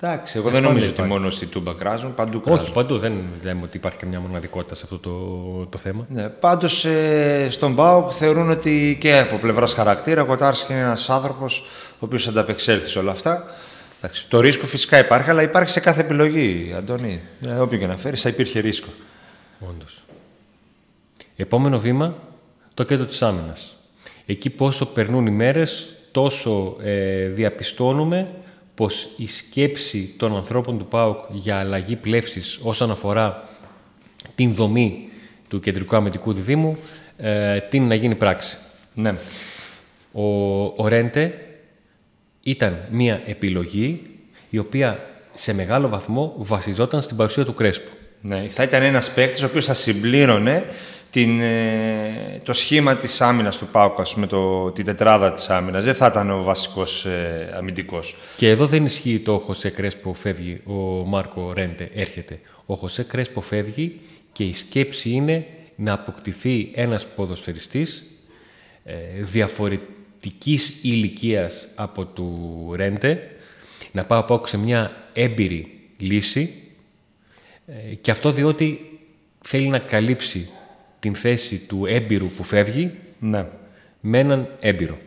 Εντάξει, 0.00 0.38
εγώ 0.38 0.50
δεν 0.50 0.54
πάντα 0.54 0.68
νομίζω 0.68 0.86
ότι 0.86 0.94
υπάρχει. 0.94 1.12
μόνο 1.12 1.30
στη 1.30 1.46
Τούμπα 1.46 1.72
κράζουν, 1.72 2.14
παντού 2.14 2.40
κράζουν. 2.40 2.62
Όχι, 2.62 2.72
παντού 2.72 2.98
δεν 2.98 3.24
λέμε 3.42 3.60
ότι 3.64 3.76
υπάρχει 3.76 3.98
καμιά 3.98 4.20
μοναδικότητα 4.20 4.74
σε 4.74 4.82
αυτό 4.84 4.98
το, 4.98 5.66
το 5.70 5.78
θέμα. 5.78 6.06
Ναι, 6.08 6.28
πάντως 6.28 6.84
ε, 6.84 7.46
στον 7.50 7.74
ΠΑΟΚ 7.74 8.12
θεωρούν 8.14 8.50
ότι 8.50 8.96
και 9.00 9.18
από 9.18 9.36
πλευράς 9.36 9.72
χαρακτήρα 9.74 10.22
ο 10.22 10.24
Κοτάρσκι 10.24 10.72
είναι 10.72 10.80
ένας 10.80 11.10
άνθρωπος 11.10 11.64
ο 11.92 11.96
οποίος 11.98 12.24
θα 12.24 12.30
ανταπεξέλθει 12.30 12.88
σε 12.88 12.98
όλα 12.98 13.10
αυτά. 13.10 13.44
Εντάξει, 13.98 14.28
το 14.28 14.40
ρίσκο 14.40 14.66
φυσικά 14.66 14.98
υπάρχει, 14.98 15.30
αλλά 15.30 15.42
υπάρχει 15.42 15.70
σε 15.70 15.80
κάθε 15.80 16.00
επιλογή, 16.00 16.74
Αντώνη. 16.76 17.20
Ε, 17.40 17.54
όποιο 17.54 17.78
και 17.78 17.86
να 17.86 17.96
φέρεις 17.96 18.22
θα 18.22 18.28
υπήρχε 18.28 18.60
ρίσκο. 18.60 18.88
Όντως. 19.60 20.04
Επόμενο 21.36 21.78
βήμα, 21.78 22.14
το 22.74 22.82
κέντρο 22.84 23.06
της 23.06 23.22
άμυνας. 23.22 23.76
Εκεί 24.26 24.50
πόσο 24.50 24.86
περνούν 24.86 25.26
οι 25.26 25.30
μέρες, 25.30 25.88
τόσο 26.10 26.76
ε, 26.82 27.26
διαπιστώνουμε 27.26 28.28
πως 28.76 29.08
η 29.16 29.26
σκέψη 29.26 30.14
των 30.16 30.36
ανθρώπων 30.36 30.78
του 30.78 30.86
ΠΑΟΚ 30.86 31.18
για 31.30 31.58
αλλαγή 31.58 31.96
πλεύσης 31.96 32.58
όσον 32.62 32.90
αφορά 32.90 33.48
την 34.34 34.54
δομή 34.54 35.08
του 35.48 35.60
κεντρικού 35.60 35.96
αμυντικού 35.96 36.32
διδήμου 36.32 36.76
ε, 37.16 37.60
την 37.60 37.86
να 37.86 37.94
γίνει 37.94 38.14
πράξη. 38.14 38.56
Ναι. 38.94 39.14
Ο, 40.12 40.64
ο 40.64 40.88
Ρέντε 40.88 41.34
ήταν 42.42 42.86
μια 42.90 43.22
επιλογή 43.24 44.02
η 44.50 44.58
οποία 44.58 44.98
σε 45.34 45.54
μεγάλο 45.54 45.88
βαθμό 45.88 46.34
βασιζόταν 46.36 47.02
στην 47.02 47.16
παρουσία 47.16 47.44
του 47.44 47.54
Κρέσπου. 47.54 47.90
Ναι, 48.20 48.36
θα 48.48 48.62
ήταν 48.62 48.82
ένας 48.82 49.10
παίκτης 49.10 49.42
ο 49.42 49.46
οποίος 49.46 49.64
θα 49.64 49.74
συμπλήρωνε 49.74 50.64
την, 51.16 51.40
ε, 51.40 52.40
το 52.42 52.52
σχήμα 52.52 52.96
της 52.96 53.20
άμυνας 53.20 53.58
του 53.58 53.66
ΠΑΟΚ, 53.66 54.00
ας 54.00 54.14
πούμε, 54.14 54.26
το, 54.26 54.70
την 54.70 54.84
τετράδα 54.84 55.32
της 55.32 55.50
άμυνας. 55.50 55.84
Δεν 55.84 55.94
θα 55.94 56.06
ήταν 56.06 56.30
ο 56.30 56.42
βασικός 56.42 57.04
ε, 57.04 57.54
αμυντικός. 57.56 58.16
Και 58.36 58.48
εδώ 58.48 58.66
δεν 58.66 58.84
ισχύει 58.84 59.18
το 59.18 59.38
Χωσέ 59.38 59.70
Κρέσπο 59.70 60.14
φεύγει, 60.14 60.60
ο 60.64 60.74
Μάρκο 61.06 61.52
Ρέντε 61.52 61.90
έρχεται. 61.94 62.40
Ο 62.66 62.74
Χωσέ 62.74 63.02
Κρέσπο 63.02 63.40
φεύγει 63.40 64.00
και 64.32 64.44
η 64.44 64.54
σκέψη 64.54 65.10
είναι 65.10 65.46
να 65.76 65.92
αποκτηθεί 65.92 66.70
ένας 66.74 67.06
ποδοσφαιριστής 67.06 68.04
ε, 68.84 68.94
διαφορετικής 69.18 70.78
ηλικίας 70.82 71.68
από 71.74 72.04
του 72.04 72.72
Ρέντε, 72.74 73.30
να 73.92 74.04
πάω 74.04 74.20
από 74.20 74.46
σε 74.46 74.58
μια 74.58 75.08
έμπειρη 75.12 75.80
λύση 75.96 76.54
ε, 77.66 77.94
και 77.94 78.10
αυτό 78.10 78.32
διότι 78.32 78.98
θέλει 79.42 79.68
να 79.68 79.78
καλύψει 79.78 80.48
την 80.98 81.14
θέση 81.14 81.56
του 81.68 81.86
έμπειρου 81.88 82.28
που 82.36 82.44
φεύγει 82.44 82.90
Ναι. 83.18 83.44
με 84.00 84.18
έναν 84.18 84.48
έμπειρο. 84.60 84.98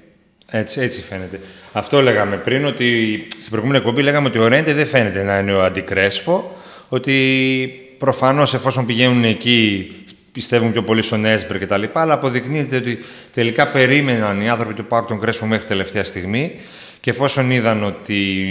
Έτσι, 0.52 0.82
έτσι 0.82 1.02
φαίνεται. 1.02 1.40
Αυτό 1.72 2.02
λέγαμε 2.02 2.38
πριν, 2.38 2.66
ότι 2.66 3.18
στην 3.38 3.50
προηγούμενη 3.50 3.80
εκπομπή 3.80 4.02
λέγαμε 4.02 4.28
ότι 4.28 4.38
ο 4.40 4.48
Ρέντε 4.48 4.74
δεν 4.74 4.86
φαίνεται 4.86 5.24
να 5.24 5.38
είναι 5.40 5.54
ο 5.54 5.64
αντικρέσπο, 5.64 6.56
ότι 6.90 7.70
προφανώς 7.98 8.54
εφόσον 8.54 8.86
πηγαίνουν 8.86 9.24
εκεί 9.24 9.92
πιστεύουν 10.32 10.72
πιο 10.72 10.84
πολύ 10.84 11.02
στον 11.02 11.26
Έσμπερ 11.26 11.60
και 11.60 11.66
τα 11.66 11.78
λοιπά, 11.78 12.02
αλλά 12.02 12.14
αποδεικνύεται 12.14 12.76
ότι 12.76 13.00
τελικά 13.34 13.68
περίμεναν 13.68 14.42
οι 14.42 14.50
άνθρωποι 14.50 14.74
του 14.74 14.86
Πάουκ 14.86 15.08
τον 15.08 15.20
Κρέσπο 15.20 15.46
μέχρι 15.46 15.68
τελευταία 15.68 16.04
στιγμή 16.04 16.56
και 17.00 17.10
εφόσον 17.10 17.52
είδαν 17.52 17.84
ότι 17.84 18.48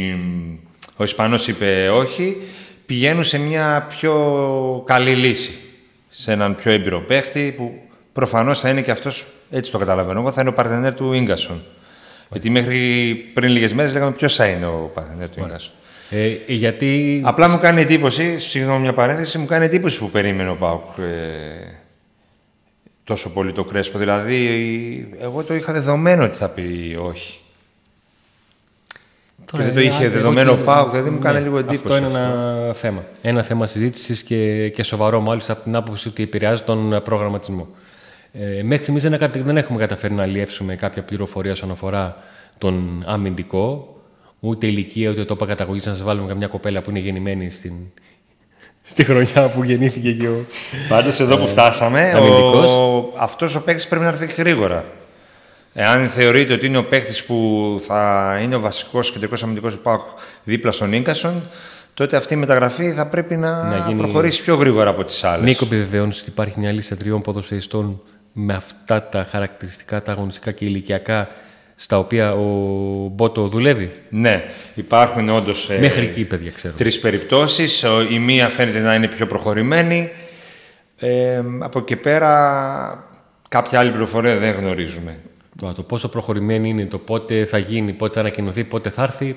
ο 0.97 1.04
Ισπανός 1.04 1.49
είπε 1.49 1.88
όχι, 1.95 2.37
πηγαίνουν 2.87 3.25
σε 3.25 3.38
μια 3.38 3.87
πιο 3.99 4.14
καλή 4.87 5.14
λύση. 5.14 5.50
Σε 6.20 6.32
έναν 6.32 6.54
πιο 6.54 6.72
έμπειρο 6.72 7.00
παίχτη 7.00 7.54
που 7.56 7.80
προφανώς 8.12 8.60
θα 8.60 8.68
είναι 8.68 8.82
και 8.82 8.90
αυτός, 8.90 9.26
έτσι 9.50 9.70
το 9.70 9.78
καταλαβαίνω 9.78 10.20
εγώ, 10.20 10.30
θα 10.30 10.40
είναι 10.40 10.50
ο 10.50 10.52
παρτενέρ 10.52 10.94
του 10.94 11.12
Ίγκασον. 11.12 11.62
Γιατί 12.30 12.50
μέχρι 12.50 13.14
πριν 13.34 13.50
λίγες 13.50 13.72
μέρες 13.72 13.92
λέγαμε 13.92 14.12
ποιος 14.12 14.34
θα 14.34 14.46
είναι 14.46 14.66
ο 14.66 14.90
παρτενέρ 14.94 15.28
του 15.28 15.40
Ίγκασον. 15.40 15.72
Ε, 16.10 16.37
γιατί 16.46 17.22
Απλά 17.25 17.48
μου 17.48 17.58
κάνει 17.58 17.80
εντύπωση, 17.80 18.38
συγγνώμη 18.38 18.80
μια 18.80 18.94
παρένθεση, 18.94 19.38
μου 19.38 19.46
κάνει 19.46 19.64
εντύπωση 19.64 19.98
που 19.98 20.10
περίμενε 20.10 20.50
ο 20.50 20.54
Πάουκ 20.54 20.98
ε, 20.98 21.04
τόσο 23.04 23.32
πολύ 23.32 23.52
το 23.52 23.64
Κρέσπο. 23.64 23.98
Δηλαδή, 23.98 25.10
εγώ 25.20 25.42
το 25.42 25.54
είχα 25.54 25.72
δεδομένο 25.72 26.25
ότι 26.25 26.37
θα 26.37 26.48
πει 26.48 26.98
όχι. 27.02 27.40
Τώρα, 29.52 29.64
δεν 29.64 29.75
το 29.75 29.81
ε, 29.81 29.83
είχε 29.85 30.05
εγώ 30.05 30.12
δεδομένο 30.12 30.55
και- 30.55 30.61
ο 30.61 30.64
ΠΑΟΚ, 30.64 30.90
δηλαδή 30.90 31.11
μου 31.11 31.19
κάνει 31.19 31.38
Ναι, 31.38 31.45
λίγο 31.45 31.59
εντύπωση 31.59 31.95
Αυτό 31.95 31.97
είναι 31.97 32.19
ένα 32.19 32.73
θέμα. 32.75 33.02
Ένα 33.23 33.43
θέμα 33.43 33.67
συζήτησης 33.67 34.23
και, 34.23 34.69
και 34.69 34.83
σοβαρό, 34.83 35.21
μάλιστα 35.21 35.52
από 35.52 35.62
την 35.62 35.76
άποψη 35.76 36.09
ότι 36.09 36.23
επηρεάζει 36.23 36.62
τον 36.62 37.00
προγραμματισμό. 37.05 37.67
Ε, 38.33 38.62
μέχρι 38.62 38.83
στιγμής 38.83 39.02
δεν, 39.02 39.12
εκα- 39.12 39.31
δεν 39.43 39.57
έχουμε 39.57 39.78
καταφέρει 39.78 40.14
να 40.14 40.23
αλλιεύσουμε 40.23 40.76
κάποια 40.76 41.02
πληροφορία 41.02 41.52
όσον 41.52 41.71
αφορά 41.71 42.17
τον 42.59 43.05
αμυντικό, 43.07 43.97
ούτε 44.40 44.67
ηλικία, 44.67 45.11
ούτε 45.11 45.25
τόπο 45.25 45.45
καταγωγής. 45.47 45.87
Να 45.87 45.93
σας 45.93 46.02
βάλουμε 46.02 46.28
καμιά 46.28 46.47
κοπέλα 46.47 46.81
που 46.83 46.90
είναι 46.90 46.99
γεννημένη 46.99 47.50
στην, 47.50 47.73
στη 48.83 49.05
χρονιά 49.05 49.50
που 49.55 49.62
γεννήθηκε 49.64 50.12
και 50.12 50.28
ο. 50.28 50.45
Πάντως 50.88 51.21
εδώ 51.21 51.37
που 51.37 51.47
φτάσαμε, 51.49 52.12
αμυντικός. 52.17 52.71
ο, 52.71 53.12
αυτός 53.19 53.55
ο 53.55 53.62
παίκτης 53.62 53.87
πρέπει 53.87 54.02
να 54.02 54.09
έρθει 54.09 54.26
γρήγορα. 54.37 54.85
Εάν 55.80 56.08
θεωρείτε 56.08 56.52
ότι 56.52 56.66
είναι 56.66 56.76
ο 56.78 56.85
παίχτης 56.85 57.25
που 57.25 57.80
θα 57.87 58.38
είναι 58.42 58.54
ο 58.54 58.61
βασικός 58.61 59.12
κεντρικός 59.12 59.42
αμυντικός 59.42 59.75
του 59.75 59.80
ΠΑΟΚ 59.82 60.00
δίπλα 60.44 60.73
στον 60.73 60.88
Νίκασον, 60.88 61.42
τότε 61.94 62.16
αυτή 62.16 62.35
η 62.35 62.37
μεταγραφή 62.37 62.92
θα 62.92 63.06
πρέπει 63.06 63.37
να, 63.37 63.62
Να 63.68 63.85
γίνει- 63.87 64.00
προχωρήσει 64.00 64.42
πιο 64.42 64.54
γρήγορα 64.54 64.90
από 64.90 65.04
τις 65.04 65.25
άλλες. 65.25 65.44
Νίκο, 65.44 65.64
επιβεβαιώνεις 65.64 66.20
ότι 66.20 66.30
υπάρχει 66.30 66.58
μια 66.58 66.73
λίστα 66.73 66.97
τριών 66.97 67.20
ποδοσφαιριστών 67.23 68.02
με 68.32 68.54
αυτά 68.54 69.02
τα 69.02 69.26
χαρακτηριστικά, 69.30 70.02
τα 70.02 70.12
αγωνιστικά 70.12 70.50
και 70.52 70.64
ηλικιακά, 70.64 71.28
στα 71.75 71.99
οποία 71.99 72.32
ο 72.35 72.44
Μπότο 73.12 73.49
δουλεύει; 73.49 73.92
Ναι, 74.08 74.44
υπάρχουν 74.75 75.28
όντως 75.28 75.70
ε, 75.70 75.78
Μέχρι 75.78 76.00
εκεί, 76.02 76.25
παιδιά, 76.25 76.50
ξέρω. 76.50 76.75
τρεις 76.76 77.00
περιπτώσεις. 77.00 77.85
Η 78.11 78.18
μία 78.18 78.49
φαίνεται 78.49 78.80
να 78.80 78.94
είναι 78.94 79.08
πιο 79.08 79.26
προχωρημένη. 79.26 80.11
Ε, 80.97 81.42
από 81.58 81.78
εκεί 81.78 81.97
πέρα, 81.97 83.08
κάποια 83.49 83.78
άλλη 83.78 83.90
πληροφορία 83.90 84.37
δεν 84.37 84.54
γνωρίζουμε. 84.54 85.16
Τώρα, 85.60 85.72
το 85.72 85.82
πόσο 85.82 86.08
προχωρημένη 86.08 86.68
είναι, 86.68 86.86
το 86.86 86.98
πότε 86.98 87.44
θα 87.44 87.58
γίνει, 87.58 87.92
πότε 87.92 88.14
θα 88.14 88.20
ανακοινωθεί, 88.20 88.64
πότε 88.64 88.90
θα 88.90 89.02
έρθει. 89.02 89.36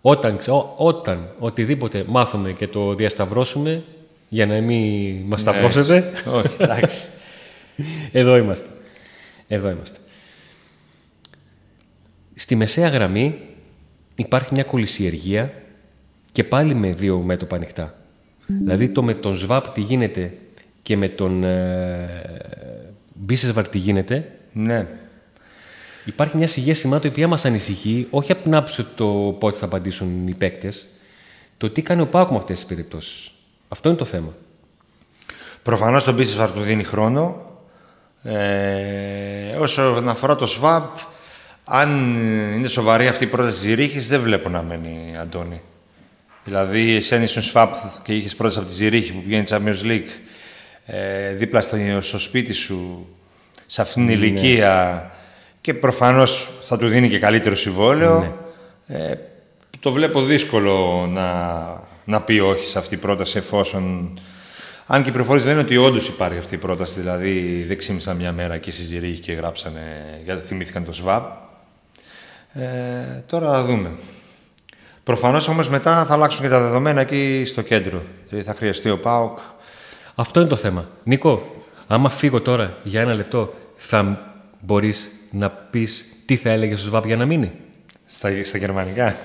Όταν, 0.00 0.36
ξε- 0.36 0.54
ό, 0.54 0.74
όταν 0.76 1.28
οτιδήποτε 1.38 2.04
μάθουμε 2.08 2.52
και 2.52 2.68
το 2.68 2.94
διασταυρώσουμε, 2.94 3.84
για 4.28 4.46
να 4.46 4.60
μην 4.60 5.16
μας 5.24 5.40
σταυρώσετε, 5.40 6.12
Όχι, 6.26 6.62
εντάξει. 6.62 7.06
εδώ 8.12 8.36
είμαστε. 8.36 8.68
Εδώ 9.48 9.70
είμαστε. 9.70 9.98
Στη 12.34 12.56
μεσαία 12.56 12.88
γραμμή 12.88 13.38
υπάρχει 14.14 14.54
μια 14.54 14.64
κολυσιεργία 14.64 15.52
και 16.32 16.44
πάλι 16.44 16.74
με 16.74 16.92
δύο 16.92 17.18
μέτωπα 17.18 17.56
ανοιχτά. 17.56 17.94
Δηλαδή 18.46 18.88
το 18.88 19.02
με 19.02 19.14
τον 19.14 19.36
Σβάπ 19.36 19.68
τι 19.68 19.80
γίνεται 19.80 20.32
και 20.82 20.96
με 20.96 21.08
τον 21.08 21.44
ε, 21.44 22.40
Μπίσεσβαρ 23.14 23.68
τι 23.68 23.78
γίνεται, 23.78 24.30
ναι. 24.52 24.86
Υπάρχει 26.04 26.36
μια 26.36 26.48
σιγή 26.48 26.74
σημάτων 26.74 27.10
η 27.10 27.12
οποία 27.12 27.28
μας 27.28 27.44
ανησυχεί, 27.44 28.06
όχι 28.10 28.32
από 28.32 28.42
την 28.42 28.54
άποψη 28.54 28.86
το 28.94 29.36
πότε 29.38 29.56
θα 29.56 29.64
απαντήσουν 29.64 30.28
οι 30.28 30.34
παίκτες, 30.34 30.86
το 31.56 31.70
τι 31.70 31.82
κάνει 31.82 32.00
ο 32.00 32.06
Πάουκ 32.06 32.30
με 32.30 32.36
αυτές 32.36 32.58
τις 32.58 32.66
περιπτώσεις. 32.66 33.30
Αυτό 33.68 33.88
είναι 33.88 33.98
το 33.98 34.04
θέμα. 34.04 34.34
Προφανώς 35.62 36.04
τον 36.04 36.14
Μπίσεσβαρ 36.14 36.52
του 36.52 36.60
δίνει 36.60 36.84
χρόνο. 36.84 37.52
Ε, 38.22 39.56
όσον 39.58 40.08
αφορά 40.08 40.36
το 40.36 40.46
ΣΒΑΠ, 40.46 40.96
αν 41.64 42.16
είναι 42.54 42.68
σοβαρή 42.68 43.06
αυτή 43.06 43.24
η 43.24 43.26
πρόταση 43.26 43.52
της 43.54 43.62
Ζηρίχης, 43.62 44.08
δεν 44.08 44.20
βλέπω 44.20 44.48
να 44.48 44.62
μένει 44.62 45.16
Αντώνη. 45.20 45.60
Δηλαδή, 46.44 46.94
εσένα 46.94 47.22
ήσουν 47.22 47.42
ΣΒΑΠ 47.42 47.74
και 48.02 48.14
είχες 48.14 48.34
πρόταση 48.34 48.58
από 48.58 48.68
τη 48.68 48.74
Ζηρίχη 48.74 49.12
που 49.12 49.22
πηγαίνει 49.22 49.46
Champions 49.48 49.82
League 49.82 50.08
ε, 50.86 51.32
δίπλα 51.32 51.60
στο, 51.60 51.76
στο 52.00 52.18
σπίτι 52.18 52.52
σου, 52.52 53.08
σε 53.66 53.82
αυτήν 53.82 54.06
την 54.06 54.14
ηλικία 54.14 55.10
και 55.64 55.74
προφανώς 55.74 56.50
θα 56.62 56.76
του 56.78 56.88
δίνει 56.88 57.08
και 57.08 57.18
καλύτερο 57.18 57.54
συμβόλαιο. 57.54 58.36
Ε, 58.86 59.14
το 59.80 59.92
βλέπω 59.92 60.22
δύσκολο 60.22 61.06
να, 61.10 61.62
να 62.04 62.20
πει 62.20 62.38
όχι 62.38 62.66
σε 62.66 62.78
αυτή 62.78 62.94
η 62.94 62.98
πρόταση 62.98 63.38
εφόσον... 63.38 64.14
Αν 64.86 65.02
και 65.02 65.08
οι 65.08 65.12
πληροφορίε 65.12 65.44
λένε 65.44 65.60
ότι 65.60 65.76
όντως 65.76 66.08
υπάρχει 66.08 66.38
αυτή 66.38 66.54
η 66.54 66.58
πρόταση, 66.58 67.00
δηλαδή 67.00 67.64
δεν 67.68 67.76
ξύμισαν 67.78 68.16
μια 68.16 68.32
μέρα 68.32 68.58
και 68.58 68.70
στη 68.70 68.82
Ζηρίχη 68.82 69.20
και 69.20 69.32
γράψανε 69.32 69.80
γιατί 70.24 70.46
θυμήθηκαν 70.46 70.84
το 70.84 70.92
ΣΒΑΠ. 70.92 71.24
Ε, 72.52 72.64
τώρα 73.26 73.50
θα 73.50 73.64
δούμε. 73.64 73.90
Προφανώς 75.02 75.48
όμως 75.48 75.68
μετά 75.68 76.04
θα 76.04 76.14
αλλάξουν 76.14 76.42
και 76.42 76.48
τα 76.48 76.60
δεδομένα 76.60 77.00
εκεί 77.00 77.42
στο 77.46 77.62
κέντρο. 77.62 78.02
Δηλαδή 78.28 78.46
θα 78.46 78.54
χρειαστεί 78.54 78.90
ο 78.90 78.98
ΠΑΟΚ. 78.98 79.38
Αυτό 80.14 80.40
είναι 80.40 80.48
το 80.48 80.56
θέμα. 80.56 80.88
Νίκο, 81.04 81.62
άμα 81.86 82.08
φύγω 82.08 82.40
τώρα 82.40 82.76
για 82.82 83.00
ένα 83.00 83.14
λεπτό, 83.14 83.54
θα 83.76 84.32
μπορείς 84.60 85.08
να 85.34 85.50
πεις 85.50 86.04
τι 86.26 86.36
θα 86.36 86.50
έλεγε 86.50 86.74
στο 86.76 86.88
ΣΒΑΠ 86.88 87.06
για 87.06 87.16
να 87.16 87.24
μείνει. 87.26 87.50
Στα, 88.06 88.30
στα 88.44 88.58
γερμανικά. 88.58 89.16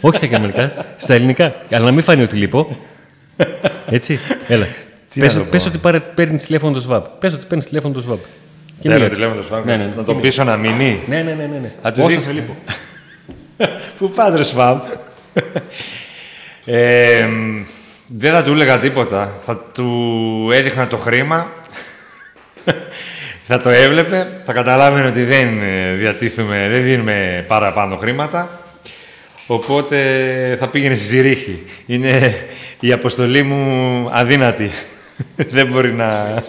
όχι 0.00 0.16
στα 0.16 0.26
γερμανικά, 0.26 0.72
στα 0.96 1.14
ελληνικά. 1.14 1.54
Αλλά 1.70 1.84
να 1.84 1.90
μην 1.90 2.02
φανεί 2.02 2.22
ότι 2.22 2.36
λείπω. 2.36 2.76
Έτσι, 3.90 4.18
έλα. 4.48 4.66
Τι 5.12 5.20
πες, 5.20 5.32
να 5.32 5.38
το 5.38 5.44
πω. 5.44 5.50
πες 5.50 5.66
ότι 5.66 5.78
πάρε, 5.78 6.00
παίρνεις 6.00 6.42
τηλέφωνο 6.44 6.72
το 6.72 6.80
ΣΒΑΠ. 6.80 7.06
Πες 7.08 7.32
ότι 7.32 7.46
παίρνεις 7.46 7.66
τηλέφωνο 7.66 7.94
το 7.94 8.00
ΣΒΑΠ. 8.00 8.18
Και 8.80 8.88
Θέλω 8.88 8.94
μίλα. 9.02 9.08
τηλέφωνο 9.14 9.42
στο 9.42 9.56
Ναι, 9.64 9.76
ναι, 9.76 9.76
ναι. 9.76 9.84
Να 9.84 9.90
Και 9.90 9.94
τον 9.96 10.04
μίλα. 10.06 10.20
πείσω 10.20 10.44
να 10.44 10.56
μείνει. 10.56 11.00
Ναι, 11.06 11.22
ναι, 11.22 11.32
ναι. 11.34 11.46
ναι, 11.46 11.58
ναι. 11.58 11.72
Θα 11.82 11.92
του 11.92 12.00
Όσο 12.00 12.08
δείξω. 12.08 12.24
σε 12.24 12.32
λείπω. 12.32 12.56
Πού 13.98 14.10
πας 14.10 14.34
ρε 14.34 14.42
Σβάμπ. 14.44 14.80
ε, 16.64 17.22
μ, 17.26 17.62
δεν 18.06 18.32
θα 18.32 18.42
του 18.44 18.52
έλεγα 18.52 18.78
τίποτα. 18.78 19.32
Θα 19.44 19.56
του 19.58 20.50
έδειχνα 20.52 20.86
το 20.86 20.96
χρήμα. 20.96 21.52
Θα 23.46 23.60
το 23.60 23.68
έβλεπε. 23.68 24.40
Θα 24.42 24.52
καταλάβαινε 24.52 25.08
ότι 25.08 25.24
δεν 25.24 25.48
ε, 25.62 25.94
διατίθουμε, 25.94 26.68
δεν 26.70 26.82
δίνουμε 26.82 27.44
παραπάνω 27.48 27.96
χρήματα. 27.96 28.60
Οπότε 29.46 29.96
θα 30.60 30.68
πήγαινε 30.68 30.94
στη 30.94 31.06
Ζηρίχη. 31.06 31.64
Είναι 31.86 32.34
η 32.80 32.92
αποστολή 32.92 33.42
μου 33.42 34.08
αδύνατη. 34.12 34.70
δεν 35.56 35.66
μπορεί 35.66 35.92
να... 35.92 36.42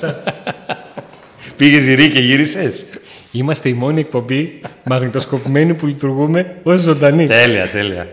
Πήγες 1.57 1.81
Ζηρίχη 1.81 2.09
και 2.09 2.19
γύρισες. 2.19 2.85
Είμαστε 3.31 3.69
η 3.69 3.73
μόνη 3.73 3.99
εκπομπή 3.99 4.59
μαγνητοσκοπημένη 4.83 5.73
που 5.73 5.85
λειτουργούμε 5.85 6.55
ως 6.63 6.79
ζωντανή. 6.79 7.25
Τέλεια, 7.25 7.67
τέλεια. 7.67 8.07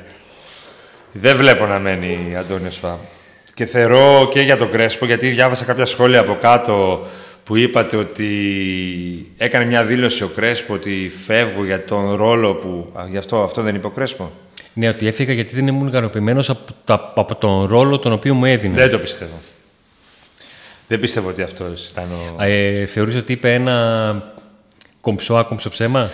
Δεν 1.13 1.37
βλέπω 1.37 1.67
να 1.67 1.79
μένει 1.79 2.19
η 2.31 2.37
Αντώνιος 2.37 2.75
Σφάμ. 2.75 2.99
Και 3.55 3.65
θεωρώ 3.65 4.29
και 4.33 4.41
για 4.41 4.57
τον 4.57 4.71
Κρέσπο, 4.71 5.07
γιατί 5.07 5.29
διάβασα 5.29 5.65
κάποια 5.65 5.87
σχόλια 5.87 6.21
από 6.21 6.39
κάτω 6.41 7.07
που 7.45 7.57
είπατε 7.57 7.97
ότι 7.97 8.29
έκανε 9.37 9.65
μια 9.65 9.85
δήλωση 9.85 10.23
ο 10.23 10.29
Κρέσπο 10.29 10.75
ότι 10.75 11.13
φεύγω 11.27 11.65
για 11.65 11.85
τον 11.85 12.15
ρόλο 12.15 12.55
που... 12.55 12.93
Α, 12.99 13.07
γι' 13.11 13.17
αυτό, 13.17 13.43
αυτό 13.43 13.63
δεν 13.63 13.75
είπε 13.75 13.87
ο 13.87 13.91
Κρέσπο; 13.91 14.33
Ναι, 14.73 14.89
ότι 14.89 15.07
έφυγα 15.07 15.33
γιατί 15.33 15.55
δεν 15.55 15.67
ήμουν 15.67 15.89
ικανοποιημένος 15.89 16.51
από, 16.51 16.61
τα- 16.85 17.13
από 17.17 17.35
τον 17.35 17.67
ρόλο 17.67 17.99
τον 17.99 18.13
οποίο 18.13 18.35
μου 18.35 18.45
έδινε. 18.45 18.75
Δεν 18.75 18.91
το 18.91 18.99
πιστεύω. 18.99 19.41
Δεν 20.89 21.01
πιστεύω 21.01 21.29
ότι 21.29 21.43
αυτό 21.43 21.65
ήταν 21.91 22.09
ο... 22.39 22.43
Ε, 22.43 22.87
θεωρείς 22.87 23.17
ότι 23.17 23.33
είπε 23.33 23.55
ένα 23.55 24.35
κομψό 25.01 25.35
άκομψο 25.35 25.69
ψέμα; 25.69 26.11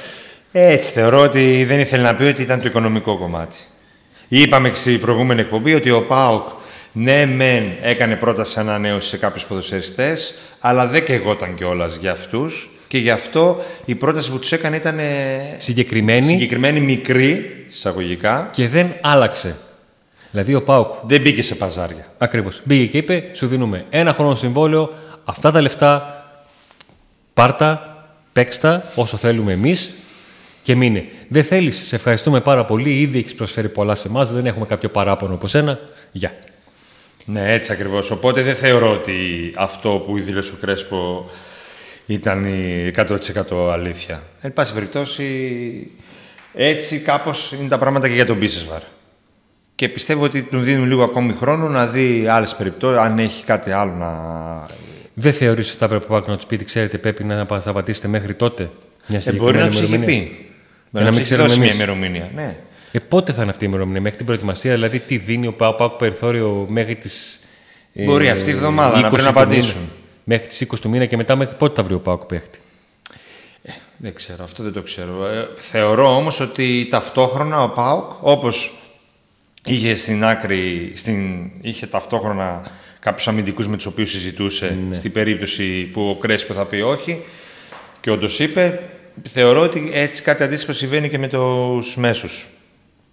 Έτσι, 0.53 0.93
θεωρώ 0.93 1.21
ότι 1.21 1.65
δεν 1.65 1.81
ήθελε 1.81 2.03
να 2.03 2.15
πει 2.15 2.23
ότι 2.23 2.43
ήταν 2.43 2.61
το 2.61 2.67
οικονομικό 2.67 3.19
κομμάτι. 3.19 3.57
Είπαμε 4.29 4.69
και 4.69 4.75
στην 4.75 5.01
προηγούμενη 5.01 5.41
εκπομπή 5.41 5.75
ότι 5.75 5.91
ο 5.91 6.03
ΠΑΟΚ 6.03 6.49
ναι, 6.93 7.27
μεν 7.27 7.65
έκανε 7.83 8.17
πρόταση 8.17 8.61
ανανέωση 8.61 9.09
σε 9.09 9.17
κάποιους 9.17 9.45
ποδοσφαιριστές, 9.45 10.35
αλλά 10.61 10.87
δεν 10.87 11.05
καιγόταν 11.05 11.55
κιόλας 11.55 11.97
για 11.97 12.13
αυτούς. 12.13 12.71
Και 12.89 12.99
γι' 12.99 13.11
αυτό 13.11 13.63
η 13.85 13.95
πρόταση 13.95 14.31
που 14.31 14.39
τους 14.39 14.53
έκανε 14.53 14.77
ήταν 14.77 14.99
ε, 14.99 15.05
Συγκεκριμένη 15.59 16.25
συγκεκριμένη, 16.27 16.81
μικρή, 16.81 17.65
εισαγωγικά. 17.71 18.51
και 18.53 18.69
δεν 18.69 18.95
άλλαξε. 19.01 19.57
Δηλαδή 20.31 20.55
ο 20.55 20.63
Πάουκ 20.63 20.93
Δεν 21.07 21.21
μπήκε 21.21 21.43
σε 21.43 21.55
παζάρια. 21.55 22.07
ακριβώς 22.19 22.61
μπήκε 22.65 22.87
και 22.87 22.99
είπε 22.99 23.25
σου 23.33 23.47
δίνουμε 23.47 23.85
ένα 23.91 24.13
χρόνο 24.13 24.35
συμβόλαιο, 24.35 24.95
αυτά 25.25 25.51
τα 25.51 25.61
λεφτά 25.61 26.25
πάρτα, 27.35 27.97
παίξτα 28.33 28.83
όσο 28.95 29.17
θέλουμε 29.17 29.53
εμείς 29.53 29.91
και 30.63 30.75
μείνε. 30.75 31.05
Δεν 31.29 31.45
θέλεις, 31.45 31.83
σε 31.87 31.95
ευχαριστούμε 31.97 32.41
πάρα 32.41 32.65
πολύ, 32.65 33.01
ήδη 33.01 33.19
έχεις 33.19 33.35
προσφέρει 33.35 33.69
πολλά 33.69 33.95
σε 33.95 34.09
εμάς, 34.09 34.33
δεν 34.33 34.47
έχουμε 34.47 34.67
κάποιο 34.67 34.89
παράπονο 34.89 35.35
από 35.35 35.49
σένα. 35.49 35.79
Γεια. 36.13 36.33
Ναι, 37.25 37.53
έτσι 37.53 37.73
ακριβώς. 37.73 38.11
Οπότε 38.11 38.43
δεν 38.43 38.55
θεωρώ 38.55 38.91
ότι 38.93 39.15
αυτό 39.57 40.03
που 40.07 40.21
δήλωσε 40.21 40.53
ο 40.53 40.57
Κρέσπο 40.61 41.31
ήταν 42.07 42.45
η 42.45 42.91
100% 42.97 43.71
αλήθεια. 43.73 44.23
Εν 44.41 44.53
πάση 44.53 44.73
περιπτώσει, 44.75 45.91
έτσι 46.55 46.99
κάπως 46.99 47.53
είναι 47.53 47.69
τα 47.69 47.79
πράγματα 47.79 48.09
και 48.09 48.15
για 48.15 48.27
τον 48.27 48.37
Μπίσεσβαρ. 48.37 48.81
Και 49.75 49.89
πιστεύω 49.89 50.25
ότι 50.25 50.43
του 50.43 50.61
δίνουν 50.61 50.87
λίγο 50.89 51.03
ακόμη 51.03 51.33
χρόνο 51.33 51.69
να 51.69 51.87
δει 51.87 52.27
άλλες 52.29 52.55
περιπτώσεις, 52.55 53.01
αν 53.01 53.19
έχει 53.19 53.45
κάτι 53.45 53.71
άλλο 53.71 53.93
να... 53.93 54.13
Δεν 55.15 55.33
θεωρείς 55.33 55.69
ότι 55.69 55.79
θα 55.79 55.85
έπρεπε 55.85 56.05
ο 56.05 56.09
Πάουκ 56.09 56.29
να 56.29 56.37
του 56.37 56.47
πει, 56.47 56.57
ξέρετε, 56.65 56.99
πρέπει 56.99 57.25
να 57.25 57.47
πα- 57.47 57.61
θα 57.61 57.73
πατήσετε 57.73 58.09
μέχρι 58.09 58.35
τότε. 58.35 58.71
Μια 59.07 59.23
Ε, 59.25 59.33
μπορεί 59.33 59.57
να 59.59 59.71
συγκεκριμένη 59.71 59.71
τους 59.71 59.81
έχει 59.81 59.95
ημερομηνία; 59.95 60.29
πει. 60.29 60.47
να 60.91 61.01
να 61.01 61.11
μην 61.11 61.11
τους 61.11 61.19
έχει 61.21 61.25
ξέρουμε 61.25 61.47
δώσει 61.49 61.59
μια 61.61 61.69
εμείς. 61.69 61.77
ημερομηνία. 61.83 62.31
Ναι. 62.35 62.59
Ε, 62.93 62.99
πότε 62.99 63.33
θα 63.33 63.43
είναι 63.43 63.51
αυτή 63.51 63.65
η 63.65 63.67
ημερομηνία, 63.71 64.01
μέχρι 64.01 64.17
την 64.17 64.27
προετοιμασία, 64.27 64.73
δηλαδή 64.73 64.99
τι 64.99 65.17
δίνει 65.17 65.47
ο 65.47 65.53
Πάουκ 65.53 65.77
Πάουκ 65.77 65.93
περιθώριο 65.93 66.67
μέχρι 66.69 66.97
τις. 66.97 67.41
Μπορεί 67.93 68.31
αυτή 68.31 68.51
η 68.51 68.53
εβδομάδα 68.53 69.01
να 69.01 69.09
πρέπει 69.09 69.25
να 69.25 69.31
απαντήσουν. 69.31 69.81
Μέχρι 70.25 70.47
τις 70.47 70.67
20 70.73 70.79
του 70.81 70.89
μήνα 70.89 71.07
και 71.07 71.17
μετά 71.17 71.37
μέχρι 71.37 71.57
πότε 71.57 71.75
θα 71.75 71.83
βρει 71.83 71.95
ο 71.95 72.01
Πάουκ 72.01 72.25
παίχτη. 72.25 72.59
Δεν 73.97 74.15
ξέρω, 74.15 74.45
αυτό 74.45 74.63
δεν 74.63 74.73
το 74.73 74.83
ξέρω. 74.83 75.27
Ε, 75.27 75.49
θεωρώ 75.57 76.17
όμως 76.17 76.41
ότι 76.41 76.87
ταυτόχρονα 76.91 77.63
ο 77.63 77.69
ΠΑΟΚ, 77.69 78.13
όπως 78.21 78.73
είχε 79.65 79.97
στην 79.97 80.25
άκρη, 80.25 80.93
στην, 80.95 81.51
είχε 81.61 81.87
ταυτόχρονα 81.87 82.63
κάποιους 83.01 83.29
αμυντικούς 83.29 83.69
με 83.69 83.77
τους 83.77 83.87
οποίους 83.87 84.11
συζητούσε 84.11 84.79
στην 84.91 85.13
περίπτωση 85.13 85.83
που 85.83 86.09
ο 86.09 86.15
Κρέσπο 86.15 86.55
θα 86.55 86.65
πει 86.65 86.81
όχι 86.81 87.23
και 88.01 88.11
όντως 88.11 88.39
είπε, 88.39 88.81
θεωρώ 89.23 89.61
ότι 89.61 89.91
έτσι 89.93 90.23
κάτι 90.23 90.43
αντίστοιχο 90.43 90.73
συμβαίνει 90.73 91.09
και 91.09 91.19
με 91.19 91.29
τους 91.29 91.97
μέσους. 91.97 92.49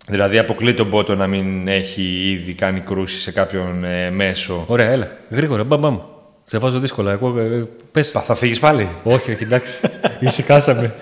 Δηλαδή 0.10 0.38
αποκλεί 0.38 0.74
τον 0.74 0.90
Πότο 0.90 1.16
να 1.16 1.28
μην 1.28 1.68
έχει 1.68 2.02
ήδη 2.32 2.54
κάνει 2.54 2.80
κρούση 2.80 3.20
σε 3.20 3.32
κάποιον 3.32 3.84
ε, 3.84 4.12
μέσο. 4.12 4.64
Ωραία, 4.68 4.90
έλα. 4.90 5.18
Γρήγορα, 5.30 5.64
μπαμ, 5.64 5.80
μπαμ. 5.80 6.00
Σε 6.44 6.58
βάζω 6.58 6.80
δύσκολα. 6.80 7.12
Εγώ, 7.12 7.40
ε, 7.40 7.68
πες. 7.92 8.12
Πα, 8.12 8.22
θα 8.22 8.36
φύγεις 8.36 8.60
πάλι; 8.60 8.88
όχι, 9.04 9.32
όχι, 9.32 9.44
εντάξει. 9.44 9.80
Ησυχάσαμε. 10.20 10.96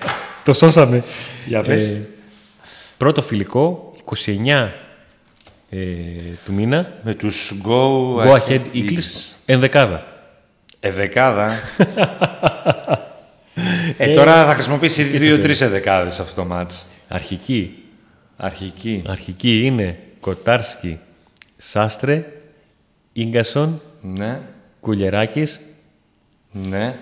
το 0.44 0.52
σώσαμε. 0.52 1.02
Για 1.46 1.62
πες. 1.62 1.86
Ε, 1.88 2.06
πρώτο 2.96 3.22
φιλικό, 3.22 3.94
29 4.04 4.68
ε, 5.70 5.78
του 6.44 6.52
μήνα. 6.52 6.92
Με 7.02 7.14
τους 7.14 7.54
Go, 7.66 8.16
Go 8.24 8.38
Ahead 8.38 8.62
Eagles, 8.74 9.34
ενδεκάδα. 9.46 10.04
Εδεκάδα. 10.80 11.52
ε, 13.98 14.14
τώρα 14.14 14.44
θα 14.46 14.54
χρησιμοποιήσει 14.54 15.02
δύο-τρει 15.02 15.56
εδεκάδες 15.60 16.20
αυτό 16.20 16.34
το 16.34 16.44
μάτς. 16.48 16.86
Αρχική. 17.08 17.85
Αρχική. 18.36 19.02
Αρχική 19.06 19.64
είναι 19.64 19.98
Κοτάρσκι, 20.20 20.98
Σάστρε, 21.56 22.32
Ίγκασον, 23.12 23.82
Ναι, 24.00 24.40
Κουλιεράκης, 24.80 25.60
ναι. 26.52 26.98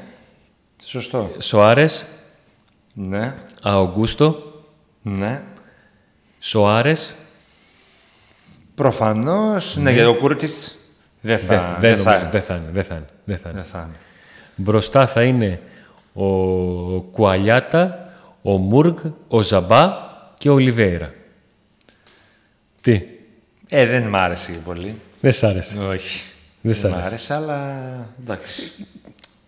Σωστό. 0.85 1.31
Σοάρες, 1.39 2.07
Ναι, 2.93 3.35
Αογκούστο, 3.63 4.43
ναι. 5.03 5.43
Σοάρες, 6.41 7.15
Προφανώς, 8.75 9.77
ναι, 9.77 9.93
για 9.93 10.05
το 10.05 10.15
Κούρτιτς 10.15 10.75
δεν 11.21 11.39
δεν 11.47 11.59
θα, 11.59 11.77
δεν 11.81 11.97
δεν 11.97 12.03
θα, 12.05 12.11
νομίζω, 12.13 12.31
δεν 12.31 12.43
θα 12.43 12.55
είναι, 12.55 12.71
δεν 12.73 12.85
θα 12.85 12.95
είναι, 12.95 13.07
δεν 13.25 13.39
θα 13.39 13.49
είναι. 13.49 13.59
δεν 13.61 13.65
θα 13.65 13.79
είναι. 13.79 13.97
Μπροστά 14.57 15.07
θα 15.07 15.23
είναι 15.23 15.61
ο 16.13 16.27
Κουαλιάτα, 17.01 18.13
ο 18.43 18.57
Μούργ, 18.57 18.99
ο 19.29 19.43
Ζαμπά 19.43 19.93
και 20.39 20.49
ο 20.51 20.53
Ολιβέηρα. 20.53 21.13
Τι, 22.85 23.03
Ε, 23.69 23.87
δεν 23.87 24.03
μ' 24.03 24.17
άρεσε 24.17 24.51
και 24.53 24.59
πολύ. 24.65 25.01
δεν 25.21 25.33
σ' 25.33 25.43
άρεσε. 25.43 25.79
Όχι. 25.79 26.23
Δεν 26.61 26.75
σ' 26.75 26.81
Δεν 26.81 26.91
μ' 26.91 26.95
άρεσε. 26.95 27.09
άρεσε, 27.09 27.35
αλλά 27.35 27.77
εντάξει. 28.23 28.73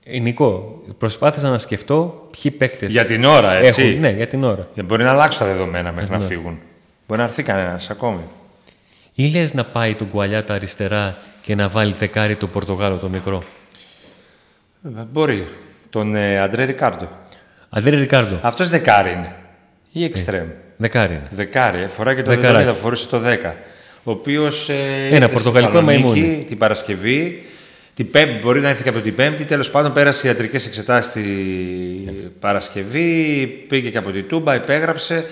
Ε, 0.04 0.18
Νικό, 0.18 0.82
προσπάθησα 0.98 1.48
να 1.48 1.58
σκεφτώ 1.58 2.28
ποιοι 2.40 2.50
παίκτες 2.50 2.90
Για 2.92 3.04
την 3.04 3.24
ώρα, 3.24 3.52
έτσι. 3.52 3.82
έχουν. 3.86 4.00
Ναι, 4.00 4.10
για 4.10 4.26
την 4.26 4.44
ώρα. 4.44 4.68
Ε, 4.74 4.82
Μπορεί 4.82 5.02
να 5.02 5.10
αλλάξουν 5.10 5.40
τα 5.46 5.52
δεδομένα 5.52 5.92
μέχρι 5.92 6.10
Ναι. 6.10 6.16
να 6.16 6.24
φύγουν. 6.24 6.58
Μπορεί 7.06 7.20
να 7.20 7.26
έρθει 7.26 7.42
κανένας 7.42 7.90
ακόμη. 7.90 8.20
Ή 9.14 9.26
λες 9.28 9.54
να 9.54 9.64
πάει 9.64 9.94
τον 9.94 10.08
Κουαλιάτα 10.10 10.54
αριστερά 10.54 11.16
και 11.42 11.54
να 11.54 11.68
βάλει 11.68 11.92
δεκάρι 11.98 12.36
τον 12.36 12.50
Πορτογάλο 12.50 12.96
το 12.96 13.08
μικρό; 13.08 13.42
Ε, 14.84 14.88
Μπορεί. 15.12 15.46
Τον 15.90 16.14
ε, 16.14 16.38
Αντρέ 16.38 16.64
Ρικάρντο. 16.64 17.08
Αντρέ 17.68 17.96
Ρικάρντο, 17.96 18.38
Αυτός 18.42 18.68
δεκάρι 18.68 19.10
είναι. 19.12 19.36
Ή 19.92 20.04
εξτρέμ. 20.04 20.46
Δεκάρι 20.76 21.12
είναι. 21.12 21.22
Δεκάρι, 21.30 21.78
ε, 21.82 21.86
φοράει 21.86 22.14
και 22.14 22.22
το 22.22 22.30
Δεκαράκι. 22.30 22.56
δεκάρι, 22.64 22.78
φορούσε 22.82 23.08
το 23.08 23.18
10. 23.18 23.54
Ο 24.04 24.10
οποίος. 24.10 24.68
Ε, 24.68 25.08
Ένα 25.10 25.28
πορτογαλικό 25.28 25.80
μαϊμούνι. 25.80 26.44
Την 26.48 26.58
Παρασκευή. 26.58 27.46
Την 27.94 28.10
πέμπτη, 28.10 28.38
μπορεί 28.42 28.60
να 28.60 28.68
έρθει 28.68 28.82
και 28.82 28.88
από 28.88 28.98
την 29.00 29.14
Πέμπτη. 29.14 29.44
Τέλος 29.44 29.70
πάντων, 29.70 29.92
πέρασε 29.92 30.26
ιατρικές 30.26 30.66
εξετάσεις 30.66 31.12
την 31.12 32.32
Παρασκευή. 32.40 33.46
Πήγε 33.68 33.90
και 33.90 33.98
από 33.98 34.10
την 34.10 34.28
Τούμπα, 34.28 34.54
υπέγραψε. 34.54 35.26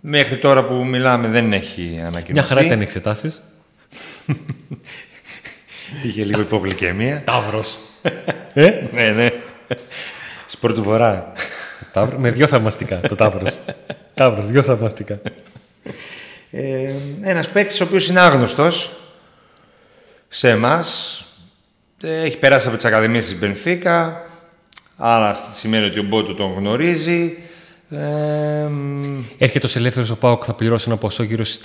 Μέχρι 0.00 0.36
τώρα 0.36 0.64
που 0.64 0.74
μιλάμε 0.74 1.28
δεν 1.28 1.52
έχει 1.52 1.94
ανακοινωθεί. 2.00 2.32
Μια 2.32 2.42
χαρά 2.42 2.64
ήταν 2.64 2.80
οι 2.80 2.82
εξετάσεις. 2.82 3.42
Είχε 6.06 6.24
λίγο 6.24 6.40
υπογλυκαιμία. 6.40 7.22
Ταύρος. 7.24 7.78
ε; 8.52 8.72
ναι, 8.94 9.10
ναι. 9.10 9.30
Σπορ 10.46 10.72
Βορρά. 10.82 11.32
Ταύρος, 11.92 12.20
με 12.20 12.30
δυο 12.30 12.46
θαυμαστικά 12.46 13.00
το 13.00 13.14
Ταύρος. 13.14 13.58
Ταύρος, 14.14 14.46
δυο 14.46 14.62
θαυμαστικά. 14.62 15.20
Ε, 16.50 16.92
ένας 17.22 17.48
παίκτης 17.48 17.80
ο 17.80 17.84
οποίος 17.84 18.08
είναι 18.08 18.20
άγνωστος 18.20 18.92
σε 20.28 20.48
εμάς. 20.50 21.24
Ε, 22.02 22.22
Έχει 22.22 22.36
περάσει 22.38 22.66
από 22.68 22.76
τις 22.76 22.84
ακαδημίες 22.86 23.24
της 23.28 23.38
Μπενφίκα. 23.38 24.24
Άρα 24.96 25.36
σημαίνει 25.52 25.84
ότι 25.84 25.98
ο 25.98 26.02
Μπότο 26.02 26.34
τον 26.34 26.52
γνωρίζει. 26.52 27.36
Ε, 27.90 27.96
μ, 28.70 29.22
Έρχεται 29.38 29.66
ως 29.66 29.76
ελεύθερος 29.76 30.10
ο 30.10 30.16
Πάοκ 30.16 30.42
θα 30.46 30.52
πληρώσει 30.54 30.84
ένα 30.88 30.96
ποσό 30.96 31.22
γύρω 31.22 31.44
στις 31.44 31.60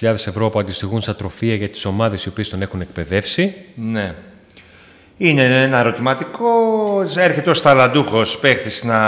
300.000 0.00 0.12
ευρώ 0.12 0.50
που 0.50 0.58
αντιστοιχούν 0.58 1.02
σαν 1.02 1.16
τροφία 1.16 1.54
για 1.54 1.68
τις 1.68 1.84
ομάδες 1.84 2.24
οι 2.24 2.28
οποίες 2.28 2.48
τον 2.48 2.62
έχουν 2.62 2.80
εκπαιδεύσει. 2.80 3.54
ναι. 3.74 4.14
Είναι 5.18 5.62
ένα 5.62 5.78
ερωτηματικό. 5.78 6.48
Έρχεται 7.16 7.50
ως 7.50 7.62
ταλαντούχος 7.62 8.38
παίκτης 8.38 8.84
να, 8.84 8.98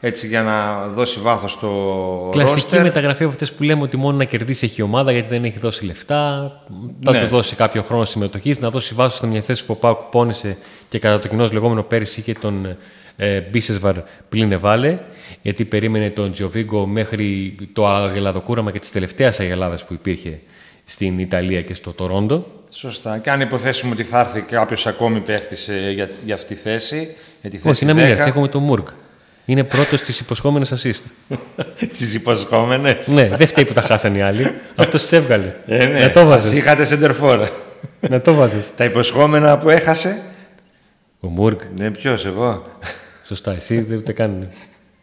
έτσι, 0.00 0.26
για 0.26 0.42
να 0.42 0.86
δώσει 0.86 1.20
βάθος 1.20 1.52
στο 1.52 2.28
Κλασική 2.32 2.60
ρόστερ. 2.60 2.82
μεταγραφή 2.82 3.22
από 3.22 3.32
αυτές 3.32 3.52
που 3.52 3.62
λέμε 3.62 3.82
ότι 3.82 3.96
μόνο 3.96 4.16
να 4.16 4.24
κερδίσει 4.24 4.64
έχει 4.66 4.80
η 4.80 4.84
ομάδα 4.84 5.12
γιατί 5.12 5.28
δεν 5.28 5.44
έχει 5.44 5.58
δώσει 5.58 5.84
λεφτά. 5.84 6.52
Θα 7.04 7.12
Ναι. 7.12 7.20
του 7.20 7.26
δώσει 7.26 7.54
κάποιο 7.54 7.82
χρόνο 7.82 8.04
συμμετοχής, 8.04 8.58
να 8.60 8.70
δώσει 8.70 8.94
βάσο 8.94 9.16
σε 9.16 9.26
μια 9.26 9.40
θέση 9.40 9.64
που 9.64 9.72
ο 9.72 9.76
Πάοκ 9.80 10.00
πόνεσε 10.00 10.56
και 10.88 10.98
κατά 10.98 11.18
το 11.18 11.28
κοινό 11.28 11.48
λεγόμενο 11.52 11.82
πέρυσι 11.82 12.20
είχε 12.20 12.32
τον 12.32 12.76
ε, 13.16 13.40
Μπίσεσβαρ 13.40 13.94
πλην 14.28 14.52
εβάλε. 14.52 14.98
Γιατί 15.42 15.64
περίμενε 15.64 16.10
τον 16.10 16.32
Τζιοβίγκο 16.32 16.86
μέχρι 16.86 17.54
το 17.72 17.86
αγελαδοκούραμα 17.88 18.70
και 18.70 18.78
τη 18.78 18.90
τελευταία 18.90 19.32
αγελάδα 19.38 19.78
που 19.86 19.92
υπήρχε 19.92 20.40
στην 20.84 21.18
Ιταλία 21.18 21.62
και 21.62 21.74
στο 21.74 21.92
Τορόντο. 21.92 22.46
Σωστά. 22.70 23.18
Και 23.18 23.30
αν 23.30 23.40
υποθέσουμε 23.40 23.92
ότι 23.92 24.02
θα 24.02 24.20
έρθει 24.20 24.40
κάποιος 24.40 24.86
ακόμη 24.86 25.20
παίχτης 25.20 25.68
για, 25.94 26.10
για 26.24 26.34
αυτή 26.34 26.54
τη 26.54 26.60
θέση. 26.60 27.14
Για 27.40 27.50
τη 27.50 27.56
θέση 27.56 27.68
Όχι, 27.68 27.84
να 27.84 27.94
μην 27.94 28.04
10, 28.04 28.08
έρθει, 28.08 28.28
έχουμε 28.28 28.48
τον 28.48 28.62
Μουρκ. 28.62 28.88
Είναι 29.44 29.64
πρώτος 29.64 29.98
στις 29.98 30.20
υποσχόμενες 30.20 30.72
assist. 30.76 31.02
Στις 31.92 32.14
υποσχόμενες. 32.14 33.08
ναι, 33.08 33.28
δεν 33.28 33.46
φταίει 33.46 33.64
που 33.64 33.72
τα 33.72 33.80
χάσαν 33.80 34.14
οι 34.14 34.22
άλλοι. 34.22 34.52
Αυτό 34.76 34.98
τι 34.98 35.16
έβγαλε. 35.16 35.54
Ε, 35.66 35.86
ναι. 35.86 35.98
Να 36.00 36.10
το 36.10 36.20
Ας 36.20 36.26
βάζεις. 36.26 36.52
είχατε 36.52 36.84
σεντερφόρα. 36.84 37.50
να 38.00 38.20
το 38.20 38.34
βάζεις. 38.34 38.72
Τα 38.76 38.84
υποσχόμενα 38.84 39.58
που 39.58 39.70
έχασε. 39.70 40.22
Ο 41.20 41.28
Μουρκ. 41.28 41.60
Ναι, 41.78 41.90
ποιος, 41.90 42.26
εγώ. 42.26 42.62
Σωστά, 43.26 43.52
εσύ 43.52 43.80
δεν 43.80 43.98
ούτε 43.98 44.12
καν. 44.12 44.48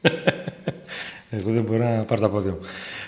Εγώ 1.31 1.51
δεν 1.51 1.63
μπορώ 1.63 1.83
να 1.83 2.03
πάρω 2.03 2.21
τα 2.21 2.29
πόδια 2.29 2.51
μου. 2.51 2.59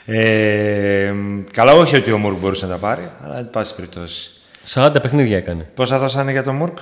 Ε, 0.05 1.13
καλά, 1.51 1.73
όχι 1.73 1.95
ότι 1.95 2.11
ο 2.11 2.17
Μουρκ 2.17 2.37
μπορούσε 2.37 2.65
να 2.65 2.71
τα 2.71 2.77
πάρει, 2.77 3.11
αλλά 3.23 3.37
εν 3.37 3.49
πάση 3.49 3.75
περιπτώσει. 3.75 4.29
40 4.73 4.95
παιχνίδια 5.01 5.37
έκανε. 5.37 5.69
Πόσα 5.73 5.99
δώσανε 5.99 6.31
για 6.31 6.43
τον 6.43 6.55
Μουρκ, 6.55 6.77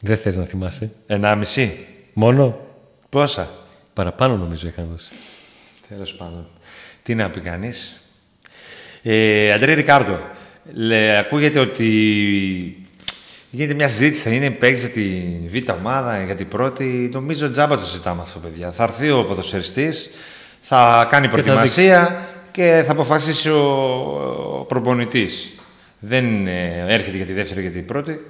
Δεν 0.00 0.16
θες 0.16 0.36
να 0.36 0.44
θυμάσαι. 0.44 0.90
1,5. 1.06 1.70
Μόνο 2.12 2.60
Πόσα; 3.08 3.50
παραπάνω 3.92 4.36
νομίζω 4.36 4.68
είχαν 4.68 4.88
δώσει. 4.90 5.10
Τέλος 5.88 6.14
πάντων. 6.14 6.46
Τι 7.02 7.14
να 7.14 7.30
πει 7.30 7.40
κανείς. 7.40 7.96
Ε, 9.02 9.52
Αντρέ 9.52 9.72
Ρικάρντο, 9.72 10.18
λέ, 10.74 11.18
ακούγεται 11.18 11.58
ότι 11.58 11.86
γίνεται 13.50 13.74
μια 13.74 13.88
συζήτηση, 13.88 14.22
θα 14.22 14.30
είναι 14.30 14.50
παίκτης 14.50 14.80
για 14.80 14.90
τη 14.90 15.60
β' 15.60 15.70
ομάδα, 15.70 16.24
για 16.24 16.34
την 16.34 16.48
πρώτη. 16.48 17.10
Νομίζω 17.12 17.50
τζάμπα 17.50 17.78
το 17.78 17.84
συζητάμε 17.84 18.22
αυτό, 18.22 18.38
παιδιά. 18.38 18.72
Θα 18.72 18.82
έρθει 18.82 19.10
ο 19.10 19.24
ποδοσφαιριστής, 19.24 20.10
θα 20.64 21.06
κάνει 21.10 21.26
θα 21.26 21.32
προετοιμασία 21.32 22.26
και 22.52 22.82
θα 22.86 22.92
αποφασίσει 22.92 23.50
ο, 23.50 23.60
ο 24.58 24.64
προπονητής. 24.68 25.50
Δεν 25.98 26.46
ε, 26.46 26.84
έρχεται 26.88 27.16
για 27.16 27.26
τη 27.26 27.32
δεύτερη 27.32 27.60
για 27.60 27.70
την 27.70 27.86
πρώτη. 27.86 28.20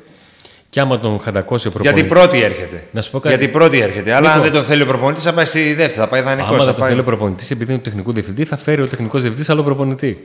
Και 0.70 0.80
άμα 0.80 0.98
τον 0.98 1.20
χαντακώσει 1.20 1.68
ο 1.68 1.72
Για 1.80 1.92
την 1.92 2.08
προπονητής. 2.08 2.40
πρώτη 2.40 2.52
έρχεται. 2.52 2.86
Να 2.90 3.02
σου 3.02 3.10
πω 3.10 3.18
κάτι. 3.18 3.34
Για 3.34 3.44
την 3.44 3.52
πρώτη 3.52 3.80
έρχεται. 3.80 4.12
Αλλά 4.12 4.28
αν 4.28 4.38
Νίκο. 4.38 4.44
δεν 4.44 4.52
τον 4.52 4.64
θέλει 4.64 4.82
ο 4.82 4.86
προπονητής, 4.86 5.24
θα 5.24 5.32
πάει 5.32 5.44
στη 5.44 5.74
δεύτερη. 5.74 5.98
Θα 5.98 6.08
πάει 6.08 6.20
δανεικός. 6.20 6.54
Άμα 6.54 6.64
δεν 6.64 6.74
τον 6.74 6.86
θέλει 6.86 7.00
ο 7.00 7.04
προπονητής, 7.04 7.50
επειδή 7.50 7.70
είναι 7.72 7.80
του 7.80 7.88
τεχνικού 7.88 8.12
διευθυντής, 8.12 8.48
θα 8.48 8.56
φέρει 8.56 8.82
ο 8.82 8.88
τεχνικός 8.88 9.20
διευθυντής 9.20 9.50
άλλο 9.50 9.62
προπονητή. 9.62 10.24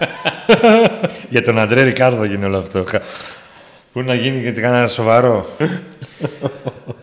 Για 1.30 1.42
τον 1.42 1.58
Αντρέ 1.58 1.82
Ρικάρδο 1.82 2.24
γίνει 2.24 2.44
όλο 2.44 2.58
αυτό. 2.58 2.84
Πού 3.92 4.02
να 4.02 4.14
γίνει 4.14 4.40
γιατί 4.40 4.60
κανένα 4.60 4.88
σοβαρό. 4.88 5.46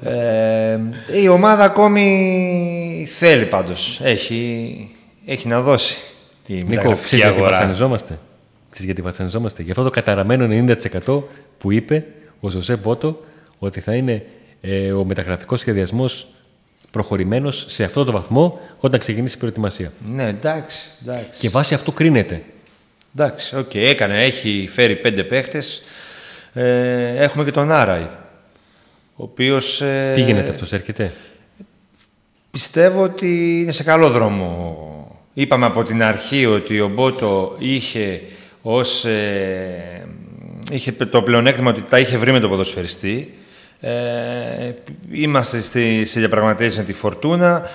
ε, 0.04 0.80
η 1.21 1.28
ομάδα 1.28 1.63
ακόμη 1.63 3.08
θέλει 3.12 3.45
πάντως. 3.45 4.00
Έχει, 4.04 4.95
έχει 5.26 5.47
να 5.47 5.62
δώσει. 5.62 5.97
Τη 6.45 6.54
Νίκο, 6.54 6.67
μεταγραφική 6.67 7.04
ξέρεις 7.06 7.23
γιατί 7.26 7.39
αγορά. 7.39 7.52
βασανιζόμαστε; 7.58 8.19
Ξέρεις 8.69 8.86
γιατί 8.86 9.02
βασανιζόμαστε; 9.02 9.62
Για 9.62 9.71
αυτό 9.71 9.84
το 9.84 9.89
καταραμένο 9.89 10.47
90% 11.06 11.23
που 11.58 11.71
είπε 11.71 12.06
ο 12.39 12.50
Ζωσέ 12.50 12.76
Μπότο 12.76 13.23
ότι 13.60 13.80
θα 13.80 13.93
είναι 13.95 14.26
ε, 14.62 14.91
ο 14.91 15.04
μεταγραφικός 15.04 15.60
σχεδιασμός 15.60 16.28
προχωρημένος 16.91 17.65
σε 17.67 17.84
αυτό 17.84 18.04
το 18.04 18.12
βαθμό 18.12 18.60
όταν 18.80 19.00
ξεκινήσει 19.00 19.36
η 19.36 19.39
προετοιμασία. 19.39 19.91
Ναι, 20.13 20.28
εντάξει. 20.28 20.86
εντάξει. 21.02 21.28
Και 21.39 21.50
βάσει 21.50 21.73
αυτού 21.73 21.93
κρίνεται. 21.93 22.41
Εντάξει, 23.15 23.58
οκ, 23.58 23.76
έκανε, 23.76 24.23
έχει 24.23 24.69
φέρει 24.73 24.95
πέντε 24.95 25.23
παίχτες. 25.23 25.82
Ε, 26.57 27.23
έχουμε 27.23 27.43
και 27.43 27.51
τον 27.51 27.71
Νάρεϊ, 27.71 28.07
ο 29.15 29.23
οποίος... 29.23 29.81
ε, 29.81 30.11
Τι 30.15 30.21
γίνεται 30.21 30.49
αυτός, 30.49 30.73
έρχεται; 30.73 31.11
Πιστεύω 32.51 33.01
ότι 33.03 33.59
είναι 33.61 33.71
σε 33.71 33.83
καλό 33.83 34.09
δρόμο. 34.09 34.77
Είπαμε 35.33 35.65
από 35.65 35.83
την 35.83 36.03
αρχή 36.03 36.45
ότι 36.45 36.79
ο 36.79 36.87
Μπότο 36.87 37.55
είχε, 37.59 38.21
ως, 38.61 39.05
ε, 39.05 40.07
είχε 40.71 40.91
το 40.91 41.21
πλεονέκτημα 41.21 41.69
ότι 41.69 41.81
τα 41.81 41.99
είχε 41.99 42.17
βρει 42.17 42.31
με 42.31 42.39
τον 42.39 42.49
ποδοσφαιριστή. 42.49 43.33
Ε, 43.79 43.91
είμαστε 45.11 45.61
στη, 45.61 46.05
σε 46.05 46.19
διαπραγματεύσεις 46.19 46.77
με 46.77 46.83
τη 46.83 46.93
Φορτούνα. 46.93 47.69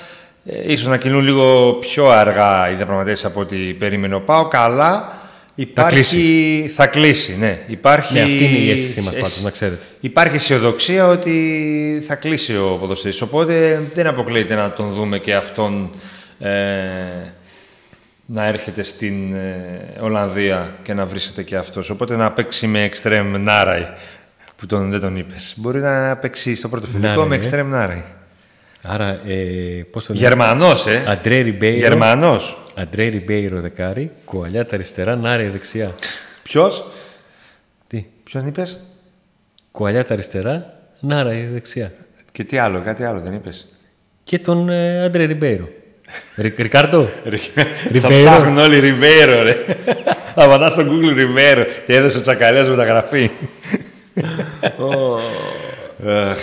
Ε, 0.45 0.73
ίσως 0.73 0.87
να 0.87 0.97
κινούν 0.97 1.23
λίγο 1.25 1.73
πιο 1.73 2.09
αργά 2.09 2.71
οι 2.71 2.75
διαπραγματεύσεις 2.75 3.25
από 3.25 3.41
ό,τι 3.41 3.57
περίμενε 3.57 4.15
ο 4.15 4.21
Πάο. 4.21 4.49
Καλά, 4.49 5.22
Υπάρχει... 5.55 5.95
κλείσει. 5.95 6.73
Θα 6.75 6.87
κλείσει, 6.87 7.37
ναι. 7.39 7.59
Υπάρχει... 7.67 8.15
Ναι, 8.15 8.21
αυτή 8.21 8.45
είναι 8.45 8.59
η 8.59 8.71
αίσθησή 8.71 9.01
μας 9.01 9.15
Ε, 9.15 9.17
πάντως, 9.17 9.43
να 9.43 9.51
ξέρετε. 9.51 9.85
Υπάρχει 10.01 10.37
αισιοδοξία 10.37 11.07
ότι 11.07 12.05
θα 12.07 12.15
κλείσει 12.15 12.57
ο 12.57 12.77
ποδοσφαιριστής. 12.81 13.23
Οπότε 13.29 13.83
δεν 13.95 14.07
αποκλείεται 14.07 14.55
να 14.55 14.71
τον 14.71 14.93
δούμε 14.93 15.19
και 15.19 15.35
αυτόν 15.35 15.91
ε, 16.39 16.49
να 18.27 18.47
έρχεται 18.47 18.83
στην 18.83 19.35
ε, 19.35 20.01
Ολλανδία 20.01 20.75
και 20.83 20.95
να 20.95 21.07
βρίσκεται 21.07 21.43
και 21.43 21.57
αυτός. 21.57 21.91
Οπότε 21.91 22.17
να 22.17 22.33
παίξει 22.33 22.67
με 22.67 22.91
εξτρέμ 22.93 23.37
Νάρεϊ, 23.41 23.87
που 24.57 24.67
τον, 24.67 24.91
δεν 24.91 25.01
τον 25.01 25.17
είπες. 25.17 25.55
Μπορεί 25.57 25.81
να 25.81 26.17
παίξει 26.17 26.55
στο 26.55 26.69
πρώτο 26.69 26.87
φιλικό 26.87 27.09
Νάρεϊ, 27.09 27.29
με 27.29 27.37
ε. 27.37 27.39
εξτρέμ 27.43 27.67
Νάρεϊ. 27.67 28.03
Άρα, 28.83 29.09
ε, 29.09 29.87
πώς 29.91 30.05
το 30.05 30.15
λέμε. 30.15 30.27
Γερμανός, 30.27 30.87
ε. 30.87 31.05
Αντρέ 31.09 31.41
Ριμπέιρο, 31.41 31.77
Γερμανός. 31.79 32.62
Αντρέ 32.75 33.07
Ριμπέιρο 33.07 33.61
δεκάρι, 33.61 34.11
Κουαλιάτα 34.25 34.75
αριστερά, 34.75 35.17
Νάρεϊ 35.17 35.49
δεξιά. 35.49 35.93
Ποιος; 36.43 36.85
Τι, 37.87 38.07
Ποιον 38.23 38.47
είπες; 38.47 38.81
Κουαλιάτα 39.71 40.13
αριστερά, 40.13 40.75
Νάρεϊ 41.01 41.31
δεξιά. 41.53 41.93
Και 42.33 42.45
τι 42.45 42.59
άλλο, 42.59 42.81
κάτι 42.85 43.05
άλλο 43.05 43.21
δεν 43.21 43.33
είπες; 43.33 43.69
Και 44.23 44.39
τον 44.39 44.69
ε, 44.69 45.05
Αντρέ 45.05 45.25
Ριμπέιρο. 45.25 45.69
Ρι- 46.37 46.59
Ρικάρντο, 46.61 47.09
Θα 47.25 47.31
Ριμπέιρο. 47.91 48.09
ψάχνουν 48.31 48.59
όλοι 48.59 48.79
Ριμπέιρο, 48.81 49.43
ρε. 49.43 49.57
Θα 50.35 50.49
πατάς 50.49 50.73
στο 50.73 50.83
Google 50.83 51.15
Ριμπέιρο 51.15 51.65
και 51.87 51.95
έδωσε 51.95 52.19
ο 52.19 52.21
Τσακαλιάς 52.21 52.69
μεταγραφή. 52.69 53.31
Αχ, 56.07 56.39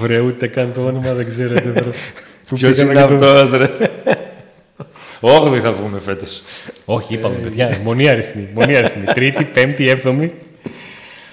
βρε 0.00 0.18
ούτε 0.20 0.46
καν 0.46 0.72
το 0.72 0.84
όνομα 0.86 1.12
δεν 1.12 1.26
ξέρετε. 1.26 1.70
Βρε. 1.70 1.84
Πού 2.48 2.56
Ποιος 2.56 2.76
πήγαμε 2.76 2.92
είναι 2.92 3.06
και 3.06 3.14
το- 3.16 3.26
αυτός, 3.26 3.58
ρε; 3.58 3.68
Όγδοοι 5.20 5.60
θα 5.60 5.72
βγούμε 5.72 6.00
φέτος. 6.00 6.42
Όχι, 6.84 7.14
είπαμε 7.14 7.34
παιδιά, 7.34 7.78
μονοί 7.84 8.08
αριθμοί. 8.08 8.48
Μονοί 8.54 8.76
αριθμοί. 8.76 9.04
Τρίτοι, 9.04 9.44
πέμπτοι, 9.44 9.88
έβδομοι. 9.88 10.32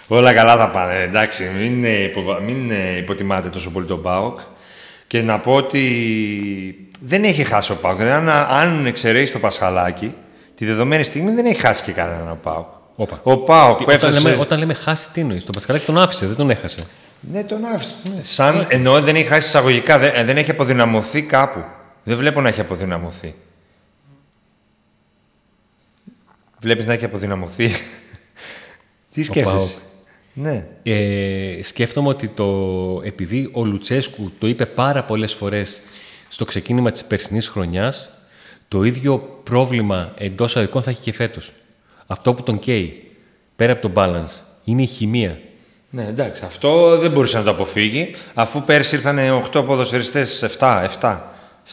Όλα 0.07 0.33
καλά 0.33 0.57
θα 0.57 0.67
πάνε. 0.69 1.01
Εντάξει, 1.01 1.43
μην, 1.59 1.85
ε, 1.85 2.03
υποβα- 2.03 2.39
μην 2.39 2.71
ε, 2.71 2.97
υποτιμάτε 2.97 3.49
τόσο 3.49 3.69
πολύ 3.69 3.85
τον 3.85 4.01
ΠΑΟΚ. 4.01 4.39
Και 5.07 5.21
να 5.21 5.39
πω 5.39 5.53
ότι 5.53 5.81
δεν 7.01 7.23
έχει 7.23 7.43
χάσει 7.43 7.71
ο 7.71 7.75
ΠΑΟΚ. 7.75 7.97
Δηλαδή, 7.97 8.11
αν, 8.13 8.29
αν 8.29 8.85
εξαιρέσει 8.85 9.33
το 9.33 9.39
Πασχαλάκι, 9.39 10.13
τη 10.55 10.65
δεδομένη 10.65 11.03
στιγμή 11.03 11.31
δεν 11.31 11.45
έχει 11.45 11.59
χάσει 11.59 11.83
και 11.83 11.91
κανέναν 11.91 12.29
ο 12.31 12.37
ΠΑΟΚ. 12.43 12.67
Όπα. 12.95 13.19
Ο 13.23 13.37
ΠΑΟΚ 13.37 13.77
που 13.77 13.83
Όταν 13.83 13.95
έφτασε... 13.95 14.19
λέμε, 14.29 14.41
όταν 14.41 14.59
λέμε 14.59 14.73
χάσει, 14.73 15.07
τι 15.13 15.21
εννοείς; 15.21 15.43
Το 15.43 15.51
Πασχαλάκι 15.53 15.85
τον 15.85 15.97
άφησε, 16.01 16.25
δεν 16.25 16.35
τον 16.35 16.49
έχασε. 16.49 16.77
Ναι, 17.31 17.43
τον 17.43 17.59
άφησε. 17.75 17.93
Ναι. 18.15 18.21
Σαν 18.23 18.65
ενώ 18.69 19.01
δεν 19.01 19.15
έχει 19.15 19.25
χάσει 19.25 19.47
εισαγωγικά, 19.47 19.97
δεν, 19.99 20.11
ε, 20.15 20.23
δεν 20.23 20.37
έχει 20.37 20.51
αποδυναμωθεί 20.51 21.21
κάπου. 21.21 21.63
Δεν 22.03 22.17
βλέπω 22.17 22.41
να 22.41 22.47
έχει 22.49 22.59
αποδυναμωθεί. 22.59 23.33
Βλέπεις 26.59 26.85
να 26.85 26.93
έχει 26.93 27.05
αποδυναμωθεί. 27.05 27.71
Τι 29.13 29.23
σκέφτεσαι; 29.23 29.55
ΠΑΟΚ. 29.57 29.69
Ναι. 30.33 30.67
Ε, 30.83 31.63
σκέφτομαι 31.63 32.07
ότι 32.07 32.27
το, 32.27 32.45
επειδή 33.03 33.49
ο 33.53 33.65
Λουτσέσκου 33.65 34.31
το 34.39 34.47
είπε 34.47 34.65
πάρα 34.65 35.03
πολλές 35.03 35.33
φορές 35.33 35.81
στο 36.29 36.45
ξεκίνημα 36.45 36.91
της 36.91 37.05
περσινής 37.05 37.47
χρονιάς, 37.47 38.11
το 38.67 38.83
ίδιο 38.83 39.17
πρόβλημα 39.43 40.13
εντός 40.17 40.57
αδικών 40.57 40.81
θα 40.81 40.89
έχει 40.89 41.01
και 41.01 41.13
φέτος. 41.13 41.51
Αυτό 42.07 42.33
που 42.33 42.43
τον 42.43 42.59
καίει, 42.59 43.11
πέρα 43.55 43.71
από 43.71 43.81
το 43.81 43.91
balance, 43.95 44.41
είναι 44.63 44.81
η 44.81 44.85
χημεία. 44.85 45.39
Ναι, 45.89 46.05
εντάξει. 46.09 46.45
Αυτό 46.45 46.97
δεν 46.97 47.11
μπορούσε 47.11 47.37
να 47.37 47.43
το 47.43 47.49
αποφύγει, 47.49 48.15
αφού 48.33 48.63
πέρσι 48.63 48.95
ήρθαν 48.95 49.17
8 49.53 49.63
ποδοσφαιριστές, 49.65 50.43
7, 50.59 50.83
7. 50.99 51.19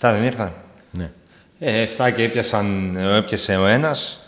7 0.00 0.10
δεν 0.12 0.24
ήρθαν. 0.24 0.52
Ναι. 0.90 1.10
Ε, 1.58 1.86
7 1.96 2.10
και 2.16 2.22
έπιασαν, 2.22 2.96
έπιασε 2.96 3.56
ο 3.56 3.66
ένας. 3.66 4.23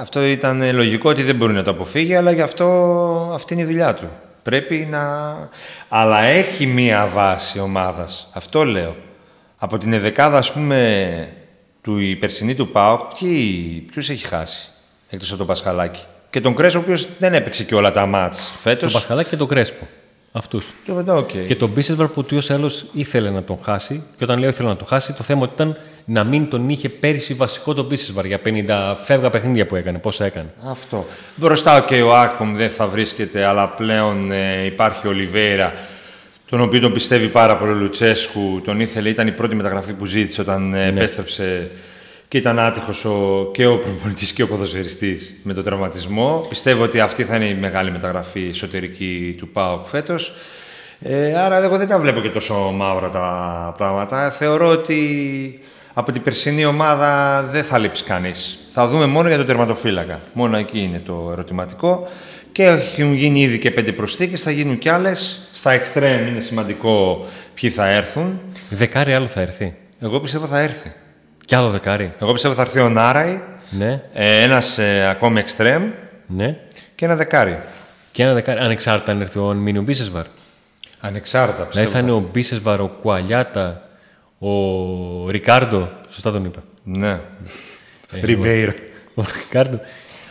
Αυτό 0.00 0.24
ήταν 0.24 0.62
ε, 0.62 0.72
λογικό 0.72 1.10
ότι 1.10 1.22
δεν 1.22 1.36
μπορεί 1.36 1.52
να 1.52 1.62
το 1.62 1.70
αποφύγει, 1.70 2.14
αλλά 2.14 2.30
γι' 2.32 2.40
αυτό 2.40 2.66
αυτή 3.34 3.52
είναι 3.52 3.62
η 3.62 3.66
δουλειά 3.66 3.94
του. 3.94 4.08
Πρέπει 4.42 4.88
να... 4.90 5.34
Αλλά 5.88 6.22
έχει 6.22 6.66
μία 6.66 7.06
βάση 7.06 7.58
ομάδας. 7.60 8.28
Αυτό 8.32 8.64
λέω. 8.64 8.96
Από 9.58 9.78
την 9.78 9.92
ενδεκάδα, 9.92 10.38
ας 10.38 10.52
πούμε, 10.52 11.32
του 11.82 11.98
η 11.98 12.16
περσινή 12.16 12.54
του 12.54 12.68
ΠΑΟΚ, 12.68 13.00
ποιοι- 13.18 13.84
ποιους 13.92 14.08
έχει 14.10 14.26
χάσει, 14.26 14.68
εκτός 15.08 15.28
από 15.28 15.38
τον 15.38 15.46
Πασχαλάκη; 15.46 16.04
Και 16.30 16.40
τον 16.40 16.54
Κρέσπο, 16.54 16.78
ο 16.78 16.82
οποίος 16.82 17.06
δεν 17.18 17.34
έπαιξε 17.34 17.64
και 17.64 17.74
όλα 17.74 17.92
τα 17.92 18.06
ματς 18.06 18.44
Το 18.52 18.58
φέτος. 18.62 18.92
Πασχαλάκη 18.92 19.28
και 19.28 19.36
τον 19.36 19.48
Κρέσπο. 19.48 19.86
Αυτούς. 20.32 20.72
Το, 20.86 21.04
το, 21.04 21.16
οκ. 21.16 21.30
Και 21.46 21.56
τον 21.56 21.68
Μπίσεσβαρ 21.68 22.06
που 22.06 22.14
ούτως 22.16 22.48
ή 22.48 22.52
άλλως 22.52 22.84
ήθελε 22.92 23.30
να 23.30 23.42
τον 23.42 23.58
χάσει. 23.62 24.02
Και 24.16 24.24
όταν 24.24 24.38
λέω 24.38 24.48
ήθελε 24.48 24.68
να 24.68 24.76
τον 24.76 24.86
χάσει, 24.86 25.12
το 25.12 25.22
θέμα 25.22 25.42
ότι 25.42 25.52
ήταν 25.54 25.76
να 26.08 26.24
μην 26.24 26.48
τον 26.48 26.68
είχε 26.68 26.88
πέρυσι 26.88 27.34
βασικό 27.34 27.74
τον 27.74 27.84
Μπίσεσβαρ 27.84 28.26
για 28.26 28.40
50 28.44 28.94
φεύγα 29.04 29.30
παιχνίδια 29.30 29.66
που 29.66 29.76
έκανε. 29.76 29.98
Πόσα 29.98 30.24
έκανε. 30.24 30.54
Αυτό. 30.70 31.06
Μπροστά 31.36 31.84
και 31.88 32.02
ο 32.02 32.16
Άκπομ 32.16 32.56
δεν 32.56 32.70
θα 32.70 32.86
βρίσκεται, 32.86 33.44
αλλά 33.44 33.68
πλέον 33.68 34.32
ε, 34.32 34.64
υπάρχει 34.64 35.08
ο 35.08 35.12
Λιβέρα, 35.12 35.74
τον 36.48 36.60
οποίο 36.60 36.80
τον 36.80 36.92
πιστεύει 36.92 37.28
πάρα 37.28 37.56
πολύ 37.56 37.70
ο 37.70 37.74
Λουτσέσκου. 37.74 38.60
Τον 38.64 38.80
ήθελε, 38.80 39.08
ήταν 39.08 39.26
η 39.26 39.32
πρώτη 39.32 39.54
μεταγραφή 39.54 39.92
που 39.92 40.06
ζήτησε 40.06 40.40
όταν 40.40 40.74
ε, 40.74 40.86
επέστρεψε 40.86 41.70
και 42.28 42.38
ήταν 42.38 42.58
άτυχος 42.58 43.04
ο, 43.04 43.48
και 43.52 43.66
ο 43.66 43.78
προπονητής 43.78 44.32
και 44.32 44.42
ο 44.42 44.46
ποδοσφαιριστής 44.46 45.34
με 45.42 45.54
τον 45.54 45.64
τραυματισμό. 45.64 46.46
Πιστεύω 46.48 46.82
ότι 46.82 47.00
αυτή 47.00 47.24
θα 47.24 47.36
είναι 47.36 47.46
η 47.46 47.54
μεγάλη 47.54 47.90
μεταγραφή 47.90 48.48
εσωτερική 48.50 49.34
του 49.38 49.48
ΠΑΟΚ 49.48 49.86
φέτος. 49.86 50.32
Ε, 51.00 51.38
άρα 51.38 51.62
εγώ 51.62 51.76
δεν 51.76 51.88
τα 51.88 51.98
βλέπω 51.98 52.20
και 52.20 52.28
τόσο 52.28 52.54
μαύρα 52.54 53.08
τα 53.08 53.74
πράγματα. 53.76 54.30
Θεωρώ 54.30 54.68
ότι 54.68 55.60
από 55.98 56.12
την 56.12 56.22
περσινή 56.22 56.64
ομάδα 56.64 57.42
δεν 57.42 57.64
θα 57.64 57.78
λείψει 57.78 58.04
κανείς. 58.04 58.58
Θα 58.68 58.88
δούμε 58.88 59.06
μόνο 59.06 59.28
για 59.28 59.36
τον 59.36 59.46
τερματοφύλακα. 59.46 60.20
Μόνο 60.32 60.56
εκεί 60.56 60.78
είναι 60.82 60.98
το 60.98 61.28
ερωτηματικό. 61.32 62.08
Και 62.52 62.64
έχουν 62.64 63.12
γίνει 63.12 63.40
ήδη 63.40 63.58
και 63.58 63.70
πέντε 63.70 63.92
προσθήκες, 63.92 64.42
θα 64.42 64.50
γίνουν 64.50 64.78
κι 64.78 64.88
άλλες. 64.88 65.48
Στα 65.52 65.70
εξτρέμ 65.70 66.26
είναι 66.26 66.40
σημαντικό 66.40 67.26
ποιοι 67.54 67.70
θα 67.70 67.86
έρθουν. 67.88 68.40
Δεκάρι 68.68 69.14
άλλο 69.14 69.26
θα 69.26 69.40
έρθει. 69.40 69.74
Εγώ 70.00 70.20
πιστεύω 70.20 70.46
θα 70.46 70.58
έρθει. 70.58 70.92
Κι 71.44 71.54
άλλο 71.54 71.68
δεκάρι. 71.70 72.12
Εγώ 72.20 72.32
πιστεύω 72.32 72.54
θα 72.54 72.62
έρθει 72.62 72.80
ο 72.80 72.88
Νάραη, 72.88 73.40
Ναι, 73.70 74.02
ε, 74.12 74.42
ένας 74.42 74.78
ε, 74.78 75.08
ακόμη 75.08 75.38
εξτρέμ 75.38 75.90
ναι. 76.26 76.56
και 76.94 77.04
ένα 77.04 77.16
δεκάρι. 77.16 77.58
Και 78.12 78.22
ένα 78.22 78.32
δεκάρι, 78.32 78.60
ανεξάρτητα 78.60 79.12
αν 79.12 79.20
έρθει 79.20 79.38
ο 79.38 79.50
αν 79.50 79.56
μείνει 79.56 79.78
ο 79.78 79.82
Μπίσεσβαρ. 79.82 80.24
Ανεξάρτητα 81.00 81.64
Δηλαδή 81.70 81.70
πιστεύω. 81.70 81.90
θα 81.90 81.98
είναι 81.98 82.12
ο 82.12 82.28
Μπίσεσβαρ, 82.32 82.80
ο 82.80 82.86
Κουαλιάτα, 83.02 83.82
ο 84.38 85.30
Ρικάρντο. 85.30 85.88
Σωστά 86.08 86.32
τον 86.32 86.44
είπα. 86.44 86.62
Ναι. 86.82 87.20
Ριμπέιρο. 88.22 88.72
Ο 89.14 89.22
Ρικάρντο. 89.42 89.80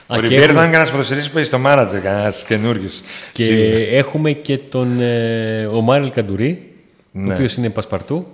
Ο 0.08 0.14
Α, 0.14 0.16
και 0.16 0.22
Ριμπέιρο 0.22 0.42
έχουμε- 0.44 0.58
θα 0.58 0.64
είναι 0.64 0.72
κανένα 0.72 0.92
ποδοσφαιριστή 0.92 1.28
που 1.30 1.34
παίζει 1.34 1.50
στο 1.50 1.60
μάνατζερ, 1.60 2.02
κανένας 2.02 2.44
καινούριο. 2.44 2.90
Και 3.34 3.48
έχουμε 3.92 4.32
και 4.32 4.58
τον 4.58 5.02
ε, 5.02 5.66
ο 5.66 5.82
Ομάρ 5.82 6.02
Ελ 6.02 6.12
Καντουρί, 6.12 6.74
Ναι. 7.12 7.32
ο 7.32 7.34
οποίος 7.36 7.56
είναι 7.56 7.70
πασπαρτού, 7.70 8.28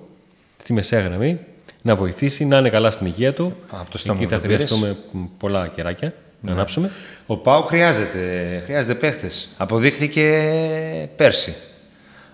στη 0.57 0.73
μεσαία 0.73 0.99
γραμμή, 1.01 1.39
να 1.81 1.95
βοηθήσει, 1.95 2.45
να 2.45 2.57
είναι 2.57 2.69
καλά 2.69 2.91
στην 2.91 3.05
υγεία 3.05 3.33
του. 3.33 3.55
Από 3.71 3.91
το 3.91 3.97
στόμα 3.97 4.19
Εκεί 4.21 4.27
θα 4.29 4.35
μου 4.35 4.41
το 4.41 4.47
πήρες. 4.47 4.65
χρειαστούμε 4.69 4.95
μ, 5.11 5.23
πολλά 5.37 5.67
κεράκια 5.67 6.13
να 6.41 6.51
ανάψουμε. 6.51 6.91
Ο 7.25 7.37
ΠΑΟΚ 7.37 7.63
χρειάζεται, 7.63 8.61
χρειάζεται 8.65 8.93
παίχτες. 8.95 9.49
Αποδείχθηκε 9.57 10.49
πέρσι. 11.15 11.55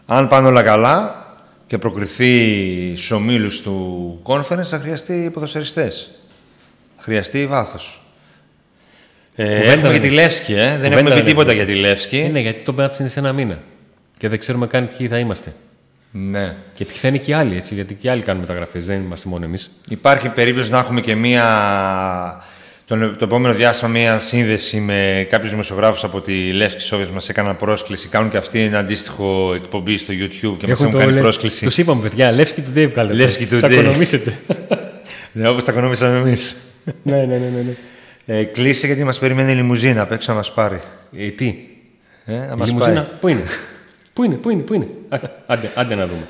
Αν 0.05 0.27
πάνε 0.27 0.47
όλα 0.47 0.63
καλά 0.63 1.25
και 1.67 1.77
προκριθεί 1.77 2.93
στους 2.95 3.11
ομίλους 3.11 3.61
του 3.61 4.19
conference, 4.23 4.63
θα 4.63 4.79
χρειαστεί 4.79 5.29
ποδοσφαιριστές. 5.33 6.09
Θα 6.95 7.03
χρειαστεί 7.03 7.47
βάθος. 7.47 8.01
Ε, 9.35 9.43
Κουβέντα 9.45 9.71
έχουμε 9.71 9.93
και 9.93 9.99
δεν 9.99 10.09
τη 10.09 10.15
Λεύσκη, 10.15 10.53
ε. 10.53 10.55
δεν 10.57 10.75
Κουβέντα 10.75 10.97
έχουμε 10.97 11.09
πει 11.09 11.15
δεν 11.15 11.25
τίποτα 11.25 11.51
έχουμε. 11.51 11.63
για 11.63 11.73
τη 11.73 11.79
Λεύσκη. 11.79 12.17
Είναι 12.17 12.39
γιατί 12.39 12.63
το 12.63 12.73
μάτς 12.73 12.99
είναι 12.99 13.09
σε 13.09 13.19
ένα 13.19 13.33
μήνα. 13.33 13.59
Και 14.17 14.29
δεν 14.29 14.39
ξέρουμε 14.39 14.67
καν 14.67 14.89
ποιοι 14.97 15.07
θα 15.07 15.17
είμαστε. 15.17 15.53
Ναι. 16.11 16.55
Και 16.73 16.85
ποιοι 16.85 16.97
θα 16.97 17.07
είναι 17.07 17.17
και 17.17 17.31
οι 17.31 17.33
άλλοι, 17.33 17.55
έτσι, 17.55 17.73
γιατί 17.73 17.93
και 17.93 18.07
οι 18.07 18.09
άλλοι 18.09 18.21
κάνουν 18.21 18.41
μεταγραφές. 18.41 18.85
Δεν 18.85 18.99
είμαστε 18.99 19.29
μόνο 19.29 19.45
εμείς. 19.45 19.71
Υπάρχει 19.89 20.29
περίπτωση 20.29 20.71
να 20.71 20.77
έχουμε 20.77 21.01
και 21.01 21.15
μία, 21.15 21.43
τον, 22.87 22.99
το 23.17 23.23
επόμενο 23.25 23.53
διάστημα 23.53 23.89
μία 23.89 24.19
σύνδεση 24.19 24.79
με 24.79 25.27
κάποιους 25.29 25.51
δημοσιογράφους 25.51 26.03
από 26.03 26.21
τη 26.21 26.51
Λεύσκη 26.53 26.81
Σόβιες 26.81 27.09
μας 27.09 27.29
έκαναν 27.29 27.55
πρόσκληση. 27.57 28.07
Κάνουν 28.07 28.29
και 28.29 28.37
αυτοί 28.37 28.59
ένα 28.59 28.79
αντίστοιχο 28.79 29.53
εκπομπή 29.55 29.97
στο 29.97 30.13
YouTube 30.13 30.55
και 30.57 30.67
μας 30.67 30.81
έχουν 30.81 30.99
κάνει 30.99 31.19
πρόσκληση. 31.19 31.65
Τους 31.65 31.77
είπαμε, 31.77 32.01
παιδιά, 32.01 32.31
Λεύσκη 32.31 32.61
του 32.61 32.71
Dave 32.75 32.89
καλέ. 32.93 33.13
Λεύσκη 33.13 33.45
του 33.45 33.59
Θα 33.59 33.67
Dave. 33.67 33.71
οικονομήσετε. 33.71 34.37
Ναι, 35.31 35.47
όπως 35.49 35.63
τα 35.63 35.71
οικονομήσαμε 35.71 36.17
εμείς. 36.17 36.55
ναι, 37.03 37.15
ναι, 37.15 37.25
ναι. 37.25 37.37
ναι, 37.37 37.61
ναι. 38.25 38.39
Ε, 38.39 38.43
κλείσε 38.43 38.85
γιατί 38.87 39.03
μας 39.03 39.19
περιμένει 39.19 39.51
η 39.51 39.55
λιμουζίνα 39.55 40.01
απ' 40.01 40.11
έξω 40.11 40.31
να 40.31 40.37
μας 40.37 40.53
πάρει. 40.53 40.79
Ε, 41.17 41.27
τι, 41.29 41.55
Ε, 42.25 42.33
να 42.37 42.43
η 42.53 42.55
μας 42.57 42.67
λιμουζίνα, 42.67 43.01
πάει. 43.01 43.19
πού 43.19 43.27
είναι; 43.27 43.43
Πού 44.13 44.23
είναι, 44.23 44.35
πού 44.35 44.49
είναι, 44.49 44.61
πού 44.61 44.73
είναι; 44.73 44.87
Α, 45.09 45.17
άντε, 45.47 45.71
άντε 45.75 45.95
να 45.95 46.07
δούμε. 46.07 46.27